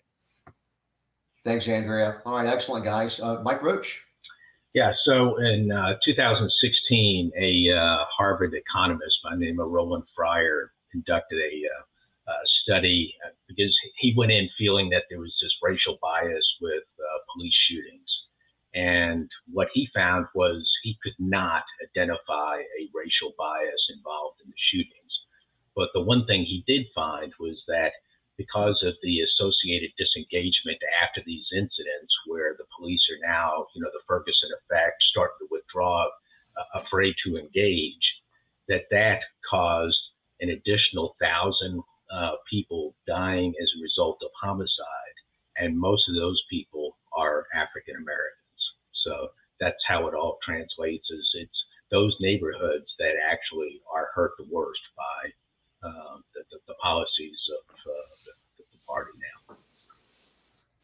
Thanks, 1.44 1.68
Andrea. 1.68 2.20
All 2.26 2.36
right, 2.36 2.46
excellent, 2.46 2.84
guys. 2.84 3.20
Uh, 3.20 3.40
Mike 3.42 3.62
Roach. 3.62 4.04
Yeah, 4.74 4.92
so 5.04 5.36
in 5.36 5.72
uh, 5.72 5.94
2016, 6.04 7.32
a 7.38 7.72
uh, 7.72 8.04
Harvard 8.16 8.52
economist 8.52 9.16
by 9.24 9.30
the 9.34 9.40
name 9.40 9.60
of 9.60 9.70
Roland 9.70 10.04
Fryer 10.14 10.72
conducted 10.90 11.38
a 11.38 12.30
uh, 12.30 12.32
study 12.62 13.14
uh, 13.24 13.30
because 13.48 13.74
he 13.98 14.12
went 14.16 14.32
in 14.32 14.48
feeling 14.58 14.90
that 14.90 15.04
there 15.08 15.20
was 15.20 15.34
this 15.40 15.52
racial 15.62 15.98
bias 16.02 16.44
with 16.60 16.84
uh, 16.98 17.18
police 17.32 17.54
shootings. 17.68 18.10
And 18.74 19.30
what 19.50 19.68
he 19.72 19.88
found 19.94 20.26
was 20.34 20.68
he 20.82 20.98
could 21.02 21.14
not 21.18 21.62
identify 21.82 22.58
a 22.58 22.90
racial 22.92 23.32
bias 23.38 23.90
involved 23.96 24.40
in 24.44 24.50
the 24.50 24.62
shootings. 24.72 24.95
But 25.76 25.90
the 25.92 26.00
one 26.00 26.24
thing 26.24 26.42
he 26.42 26.64
did 26.66 26.86
find 26.94 27.32
was 27.38 27.62
that 27.68 27.92
because 28.36 28.82
of 28.82 28.94
the 29.02 29.20
associated 29.20 29.92
disengagement 29.96 30.80
after 31.04 31.20
these 31.24 31.46
incidents, 31.52 32.12
where 32.26 32.54
the 32.56 32.64
police 32.76 33.00
are 33.12 33.28
now, 33.28 33.66
you 33.74 33.82
know, 33.82 33.90
the 33.92 34.04
Ferguson 34.08 34.50
effect, 34.56 34.96
starting 35.10 35.36
to 35.40 35.48
withdraw, 35.50 36.04
uh, 36.04 36.80
afraid 36.80 37.14
to 37.24 37.36
engage, 37.36 38.04
that 38.68 38.88
that 38.90 39.20
caused 39.48 39.98
an 40.40 40.50
additional 40.50 41.16
thousand 41.20 41.82
uh, 42.10 42.36
people 42.48 42.94
dying 43.06 43.54
as 43.60 43.68
a 43.76 43.82
result 43.82 44.18
of 44.22 44.30
homicide, 44.40 45.16
and 45.56 45.78
most 45.78 46.08
of 46.08 46.14
those 46.14 46.42
people 46.50 46.96
are 47.16 47.46
African 47.54 47.96
Americans. 47.96 48.60
So 49.04 49.28
that's 49.60 49.80
how 49.88 50.06
it 50.08 50.14
all 50.14 50.38
translates. 50.44 51.08
Is 51.10 51.28
it's 51.34 51.64
those 51.90 52.16
neighborhoods 52.20 52.86
that 52.98 53.14
actually 53.30 53.80
are 53.92 54.08
hurt 54.14 54.32
the 54.38 54.48
worst 54.50 54.80
by 54.96 55.32
um, 55.86 56.24
the, 56.34 56.42
the, 56.50 56.58
the, 56.68 56.74
policies 56.82 57.38
of 57.50 57.74
uh, 57.74 57.92
the, 58.24 58.64
the, 58.72 58.78
party 58.86 59.10
now. 59.48 59.56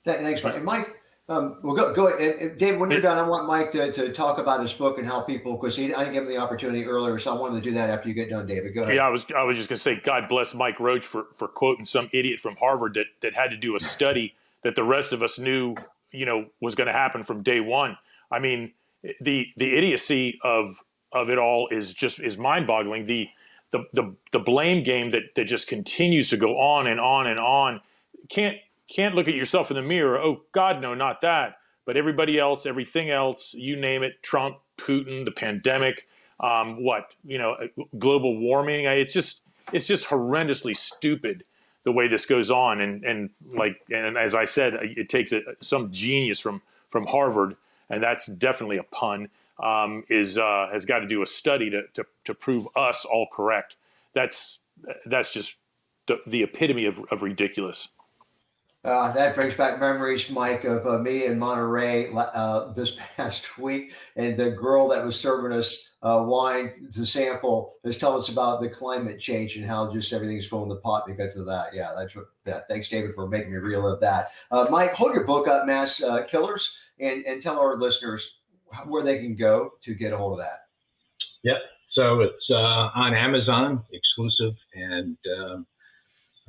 Thanks, 0.04 0.42
Mike. 0.42 0.56
And 0.56 0.64
Mike, 0.64 0.96
um, 1.28 1.58
well, 1.62 1.74
go, 1.74 1.94
go 1.94 2.08
ahead. 2.08 2.36
And, 2.36 2.58
Dave, 2.58 2.78
when 2.78 2.90
you're 2.90 3.00
done, 3.00 3.18
I 3.18 3.22
want 3.22 3.46
Mike 3.46 3.72
to, 3.72 3.92
to 3.92 4.12
talk 4.12 4.38
about 4.38 4.60
his 4.60 4.72
book 4.72 4.98
and 4.98 5.06
how 5.06 5.20
people, 5.20 5.56
because 5.56 5.78
I 5.78 5.86
didn't 5.86 6.12
give 6.12 6.24
him 6.24 6.28
the 6.28 6.38
opportunity 6.38 6.84
earlier, 6.84 7.18
so 7.18 7.36
I 7.36 7.40
wanted 7.40 7.62
to 7.62 7.70
do 7.70 7.74
that 7.74 7.90
after 7.90 8.08
you 8.08 8.14
get 8.14 8.30
done, 8.30 8.46
David. 8.46 8.74
Go 8.74 8.82
ahead. 8.82 8.96
Yeah, 8.96 9.06
I 9.06 9.08
was 9.08 9.26
I 9.36 9.42
was 9.44 9.56
just 9.56 9.68
going 9.68 9.76
to 9.76 9.82
say, 9.82 10.00
God 10.04 10.28
bless 10.28 10.54
Mike 10.54 10.80
Roach 10.80 11.06
for 11.06 11.26
for 11.36 11.48
quoting 11.48 11.86
some 11.86 12.10
idiot 12.12 12.40
from 12.40 12.56
Harvard 12.56 12.94
that 12.94 13.06
that 13.22 13.34
had 13.34 13.50
to 13.50 13.56
do 13.56 13.76
a 13.76 13.80
study 13.80 14.34
that 14.64 14.76
the 14.76 14.84
rest 14.84 15.12
of 15.12 15.22
us 15.22 15.38
knew, 15.38 15.74
you 16.10 16.26
know, 16.26 16.46
was 16.60 16.74
going 16.74 16.86
to 16.86 16.92
happen 16.92 17.22
from 17.22 17.42
day 17.42 17.60
one. 17.60 17.96
I 18.30 18.38
mean, 18.38 18.72
the 19.20 19.46
the 19.56 19.76
idiocy 19.76 20.38
of 20.42 20.76
of 21.12 21.30
it 21.30 21.38
all 21.38 21.68
is 21.70 21.92
just 21.94 22.20
is 22.20 22.38
mind 22.38 22.66
boggling. 22.66 23.06
The 23.06 23.28
the 23.72 23.84
the 23.92 24.14
the 24.32 24.38
blame 24.38 24.84
game 24.84 25.10
that 25.10 25.34
that 25.34 25.44
just 25.44 25.66
continues 25.66 26.28
to 26.28 26.36
go 26.36 26.58
on 26.58 26.86
and 26.86 27.00
on 27.00 27.26
and 27.26 27.40
on. 27.40 27.80
Can't 28.28 28.58
can't 28.88 29.14
look 29.14 29.28
at 29.28 29.34
yourself 29.34 29.70
in 29.70 29.76
the 29.76 29.82
mirror. 29.82 30.18
Oh 30.18 30.42
God, 30.52 30.80
no, 30.80 30.94
not 30.94 31.22
that. 31.22 31.56
But 31.84 31.96
everybody 31.96 32.38
else, 32.38 32.64
everything 32.64 33.10
else, 33.10 33.54
you 33.54 33.74
name 33.74 34.04
it, 34.04 34.22
Trump, 34.22 34.58
Putin, 34.78 35.24
the 35.24 35.32
pandemic, 35.32 36.06
um, 36.38 36.84
what 36.84 37.14
you 37.24 37.38
know, 37.38 37.56
global 37.98 38.38
warming. 38.38 38.84
It's 38.84 39.12
just 39.12 39.42
it's 39.72 39.86
just 39.86 40.06
horrendously 40.06 40.76
stupid 40.76 41.44
the 41.84 41.92
way 41.92 42.06
this 42.08 42.26
goes 42.26 42.50
on. 42.50 42.80
And 42.80 43.04
and 43.04 43.30
like 43.54 43.80
and 43.90 44.16
as 44.16 44.34
I 44.34 44.44
said, 44.44 44.74
it 44.74 45.08
takes 45.08 45.32
a, 45.32 45.42
some 45.60 45.90
genius 45.90 46.38
from 46.38 46.62
from 46.90 47.06
Harvard, 47.06 47.56
and 47.88 48.02
that's 48.02 48.26
definitely 48.26 48.76
a 48.76 48.82
pun 48.82 49.30
um, 49.62 50.04
is 50.08 50.36
uh, 50.38 50.68
has 50.72 50.84
got 50.84 50.98
to 50.98 51.06
do 51.06 51.22
a 51.22 51.26
study 51.26 51.70
to, 51.70 51.82
to, 51.94 52.04
to 52.24 52.34
prove 52.34 52.68
us 52.76 53.04
all 53.04 53.26
correct. 53.32 53.76
That's 54.14 54.60
that's 55.06 55.32
just 55.32 55.56
the, 56.06 56.18
the 56.26 56.42
epitome 56.42 56.86
of, 56.86 57.00
of 57.10 57.22
ridiculous. 57.22 57.90
Uh, 58.84 59.12
that 59.12 59.36
brings 59.36 59.54
back 59.54 59.78
memories, 59.78 60.28
Mike, 60.28 60.64
of 60.64 60.84
uh, 60.88 60.98
me 60.98 61.26
in 61.26 61.38
Monterey 61.38 62.10
uh, 62.12 62.72
this 62.72 62.96
past 63.16 63.56
week, 63.56 63.94
and 64.16 64.36
the 64.36 64.50
girl 64.50 64.88
that 64.88 65.04
was 65.04 65.18
serving 65.18 65.56
us 65.56 65.88
uh, 66.02 66.24
wine 66.26 66.88
to 66.90 67.06
sample 67.06 67.76
is 67.84 67.96
telling 67.96 68.18
us 68.18 68.28
about 68.28 68.60
the 68.60 68.68
climate 68.68 69.20
change 69.20 69.56
and 69.56 69.64
how 69.64 69.92
just 69.92 70.12
everything's 70.12 70.48
going 70.48 70.68
to 70.68 70.74
pot 70.76 71.06
because 71.06 71.36
of 71.36 71.46
that. 71.46 71.66
Yeah, 71.72 71.92
that's 71.96 72.16
what. 72.16 72.26
Yeah, 72.44 72.60
thanks, 72.68 72.88
David, 72.88 73.14
for 73.14 73.28
making 73.28 73.52
me 73.52 73.58
relive 73.58 74.00
that. 74.00 74.30
Uh, 74.50 74.66
Mike, 74.68 74.94
hold 74.94 75.14
your 75.14 75.24
book 75.24 75.46
up, 75.46 75.64
Mass 75.64 76.02
uh, 76.02 76.24
Killers, 76.24 76.76
and 76.98 77.24
and 77.24 77.40
tell 77.40 77.60
our 77.60 77.76
listeners 77.76 78.40
where 78.86 79.02
they 79.02 79.18
can 79.18 79.36
go 79.36 79.72
to 79.84 79.94
get 79.94 80.12
a 80.12 80.16
hold 80.16 80.32
of 80.34 80.38
that. 80.38 80.60
Yep. 81.44 81.58
So 81.92 82.20
it's 82.20 82.46
uh, 82.50 82.88
on 82.94 83.14
Amazon 83.14 83.82
exclusive. 83.92 84.54
And 84.74 85.16
um, 85.38 85.66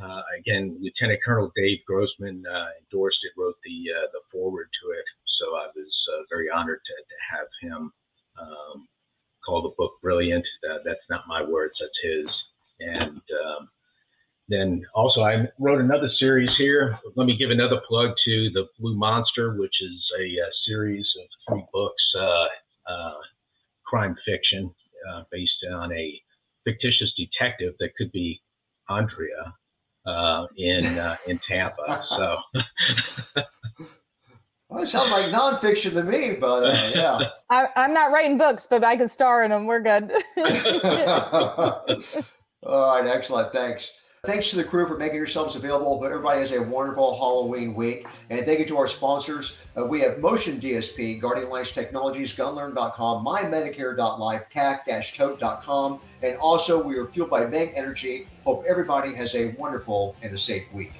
uh, 0.01 0.21
again, 0.39 0.77
Lieutenant 0.81 1.19
Colonel 1.25 1.51
Dave 1.55 1.79
Grossman 1.87 2.43
uh, 2.49 2.67
endorsed 2.81 3.19
it, 3.23 3.39
wrote 3.39 3.55
the, 3.63 3.91
uh, 3.91 4.07
the 4.13 4.21
forward 4.31 4.67
to 4.81 4.91
it. 4.91 5.05
So 5.39 5.45
I 5.55 5.67
was 5.75 5.93
uh, 6.13 6.23
very 6.29 6.49
honored 6.49 6.79
to, 6.85 6.93
to 6.93 7.37
have 7.37 7.47
him 7.61 7.91
um, 8.39 8.87
call 9.45 9.61
the 9.61 9.73
book 9.77 9.93
brilliant. 10.01 10.45
That's 10.85 11.07
not 11.09 11.27
my 11.27 11.43
words, 11.43 11.73
that's 11.79 11.99
his. 12.03 12.33
And 12.79 13.21
um, 13.45 13.69
then 14.49 14.83
also, 14.93 15.21
I 15.21 15.47
wrote 15.59 15.79
another 15.79 16.09
series 16.19 16.49
here. 16.57 16.99
Let 17.15 17.25
me 17.25 17.37
give 17.37 17.49
another 17.49 17.79
plug 17.87 18.11
to 18.25 18.49
The 18.53 18.67
Blue 18.79 18.95
Monster, 18.95 19.55
which 19.57 19.75
is 19.81 20.11
a, 20.19 20.23
a 20.23 20.49
series 20.67 21.07
of 21.21 21.27
three 21.47 21.65
books, 21.73 22.03
uh, 22.19 22.47
uh, 22.91 23.13
crime 23.85 24.15
fiction, 24.25 24.73
uh, 25.11 25.23
based 25.31 25.51
on 25.71 25.93
a 25.93 26.21
fictitious 26.65 27.13
detective 27.17 27.73
that 27.79 27.95
could 27.97 28.11
be 28.11 28.41
Andrea. 28.89 29.53
uh, 30.05 30.47
in 30.57 30.85
uh, 30.85 31.15
in 31.27 31.37
Tampa. 31.39 32.03
So. 32.09 32.37
Well, 34.69 34.81
it 34.81 34.87
sounds 34.87 35.11
like 35.11 35.25
nonfiction 35.27 35.91
to 35.91 36.03
me, 36.03 36.33
but 36.33 36.63
uh, 36.63 36.91
yeah. 36.95 37.19
I, 37.51 37.67
I'm 37.75 37.93
not 37.93 38.11
writing 38.11 38.39
books, 38.39 38.65
but 38.67 38.83
I 38.83 38.95
can 38.95 39.07
star 39.07 39.43
in 39.43 39.51
them. 39.51 39.67
We're 39.67 39.81
good. 39.81 40.09
All 42.63 42.99
right, 42.99 43.05
excellent. 43.05 43.53
Thanks. 43.53 43.93
Thanks 44.25 44.51
to 44.51 44.55
the 44.55 44.63
crew 44.63 44.87
for 44.87 44.95
making 44.97 45.17
yourselves 45.17 45.57
available. 45.57 45.99
But 45.99 46.13
everybody 46.13 46.39
has 46.39 46.53
a 46.53 46.61
wonderful 46.63 47.17
Halloween 47.17 47.73
week. 47.73 48.05
And 48.29 48.45
thank 48.45 48.59
you 48.59 48.65
to 48.67 48.77
our 48.77 48.87
sponsors. 48.87 49.57
Uh, 49.77 49.83
we 49.83 49.99
have 49.99 50.19
Motion 50.19 50.61
DSP, 50.61 51.19
Guardian 51.19 51.47
Alliance 51.47 51.73
Technologies, 51.73 52.33
Gunlearn.com, 52.33 53.25
MyMedicare.life, 53.25 54.43
tac-tote.com. 54.49 55.99
And 56.21 56.37
also, 56.37 56.81
we 56.81 56.95
are 56.95 57.07
fueled 57.07 57.31
by 57.31 57.45
Meg 57.45 57.73
Energy. 57.75 58.29
Hope 58.45 58.63
everybody 58.65 59.13
has 59.13 59.35
a 59.35 59.47
wonderful 59.57 60.15
and 60.21 60.33
a 60.33 60.37
safe 60.37 60.71
week. 60.71 60.93